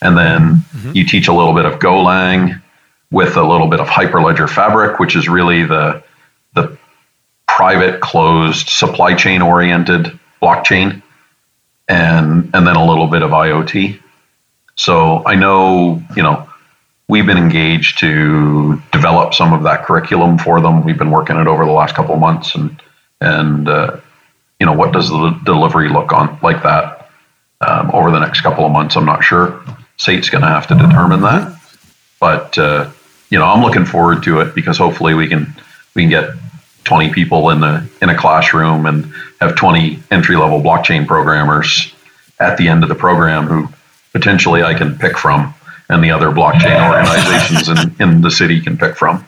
[0.00, 0.92] And then mm-hmm.
[0.94, 2.62] you teach a little bit of Golang
[3.10, 6.02] with a little bit of Hyperledger Fabric, which is really the
[6.54, 6.76] the
[7.46, 11.02] private closed supply chain oriented blockchain,
[11.88, 14.00] and and then a little bit of IoT.
[14.76, 16.48] So I know you know
[17.08, 20.84] we've been engaged to develop some of that curriculum for them.
[20.84, 22.80] We've been working it over the last couple of months, and
[23.20, 23.96] and uh,
[24.60, 27.10] you know what does the delivery look on like that
[27.62, 28.96] um, over the next couple of months?
[28.96, 29.62] I'm not sure.
[29.96, 31.60] SAIT's going to have to determine that,
[32.20, 32.90] but uh,
[33.30, 35.54] you know, I'm looking forward to it because hopefully we can
[35.94, 36.30] we can get
[36.84, 41.92] 20 people in the in a classroom and have 20 entry level blockchain programmers
[42.40, 43.68] at the end of the program who
[44.12, 45.54] potentially I can pick from
[45.88, 49.24] and the other blockchain organizations in, in the city can pick from.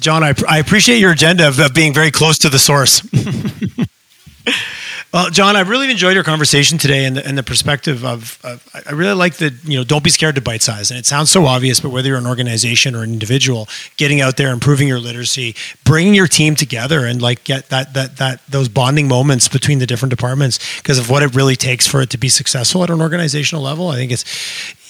[0.00, 3.02] Jon, I, I appreciate your agenda of, of being very close to the source.
[5.12, 8.64] Well, Jon, I've really enjoyed your conversation today and the, and the perspective of, of,
[8.86, 10.92] I really like the, you know, don't be scared to bite size.
[10.92, 14.36] And it sounds so obvious, but whether you're an organization or an individual, getting out
[14.36, 18.68] there, improving your literacy, bringing your team together and like get that, that, that, those
[18.68, 22.18] bonding moments between the different departments because of what it really takes for it to
[22.18, 23.88] be successful at an organizational level.
[23.88, 24.24] I think it's,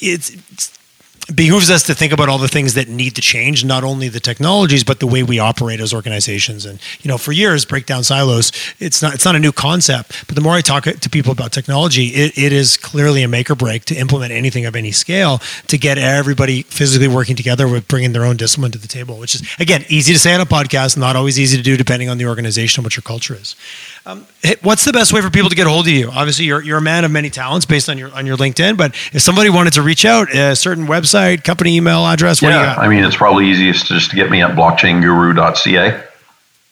[0.02, 0.79] it's, it's
[1.34, 4.20] behooves us to think about all the things that need to change, not only the
[4.20, 6.64] technologies, but the way we operate as organizations.
[6.64, 8.52] And you know, for years, break down silos.
[8.78, 11.52] It's not it's not a new concept, but the more I talk to people about
[11.52, 15.40] technology, it, it is clearly a make or break to implement anything of any scale
[15.68, 19.18] to get everybody physically working together with bringing their own discipline to the table.
[19.18, 22.08] Which is again easy to say on a podcast, not always easy to do depending
[22.08, 23.56] on the organization and what your culture is.
[24.06, 24.26] Um,
[24.62, 26.10] what's the best way for people to get a hold of you?
[26.10, 28.76] Obviously, you're, you're a man of many talents based on your on your LinkedIn.
[28.76, 32.76] But if somebody wanted to reach out, a certain website, company email address, what yeah,
[32.78, 36.04] I mean, it's probably easiest to just to get me at blockchainguru.ca.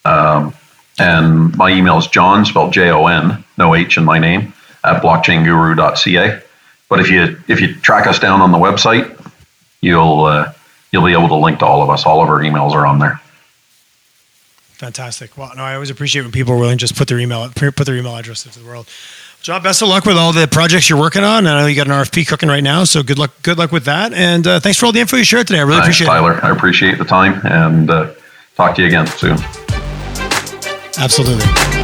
[0.05, 0.55] Um,
[0.99, 5.03] and my email is Jon, spelled J O N, no H in my name, at
[5.03, 6.43] blockchainguru.ca.
[6.89, 9.14] But if you if you track us down on the website,
[9.83, 10.53] you'll uh,
[10.93, 12.07] you'll be able to link to all of us.
[12.07, 13.20] All of our emails are on there.
[14.79, 15.37] Fantastic.
[15.37, 17.85] Well, no, I always appreciate when people are willing to just put their email put
[17.85, 18.89] their email address into the world.
[19.43, 21.47] Jon, best of luck with all the projects you're working on.
[21.47, 23.33] I know you got an RFP cooking right now, so good luck.
[23.43, 25.59] Good luck with that, and uh, thanks for all the info you shared today.
[25.61, 26.33] I really thanks, appreciate Tyler.
[26.33, 26.41] it.
[26.41, 28.14] Tyler, I appreciate the time, and uh,
[28.57, 29.37] talk to you again soon.
[30.97, 31.78] Absolutely.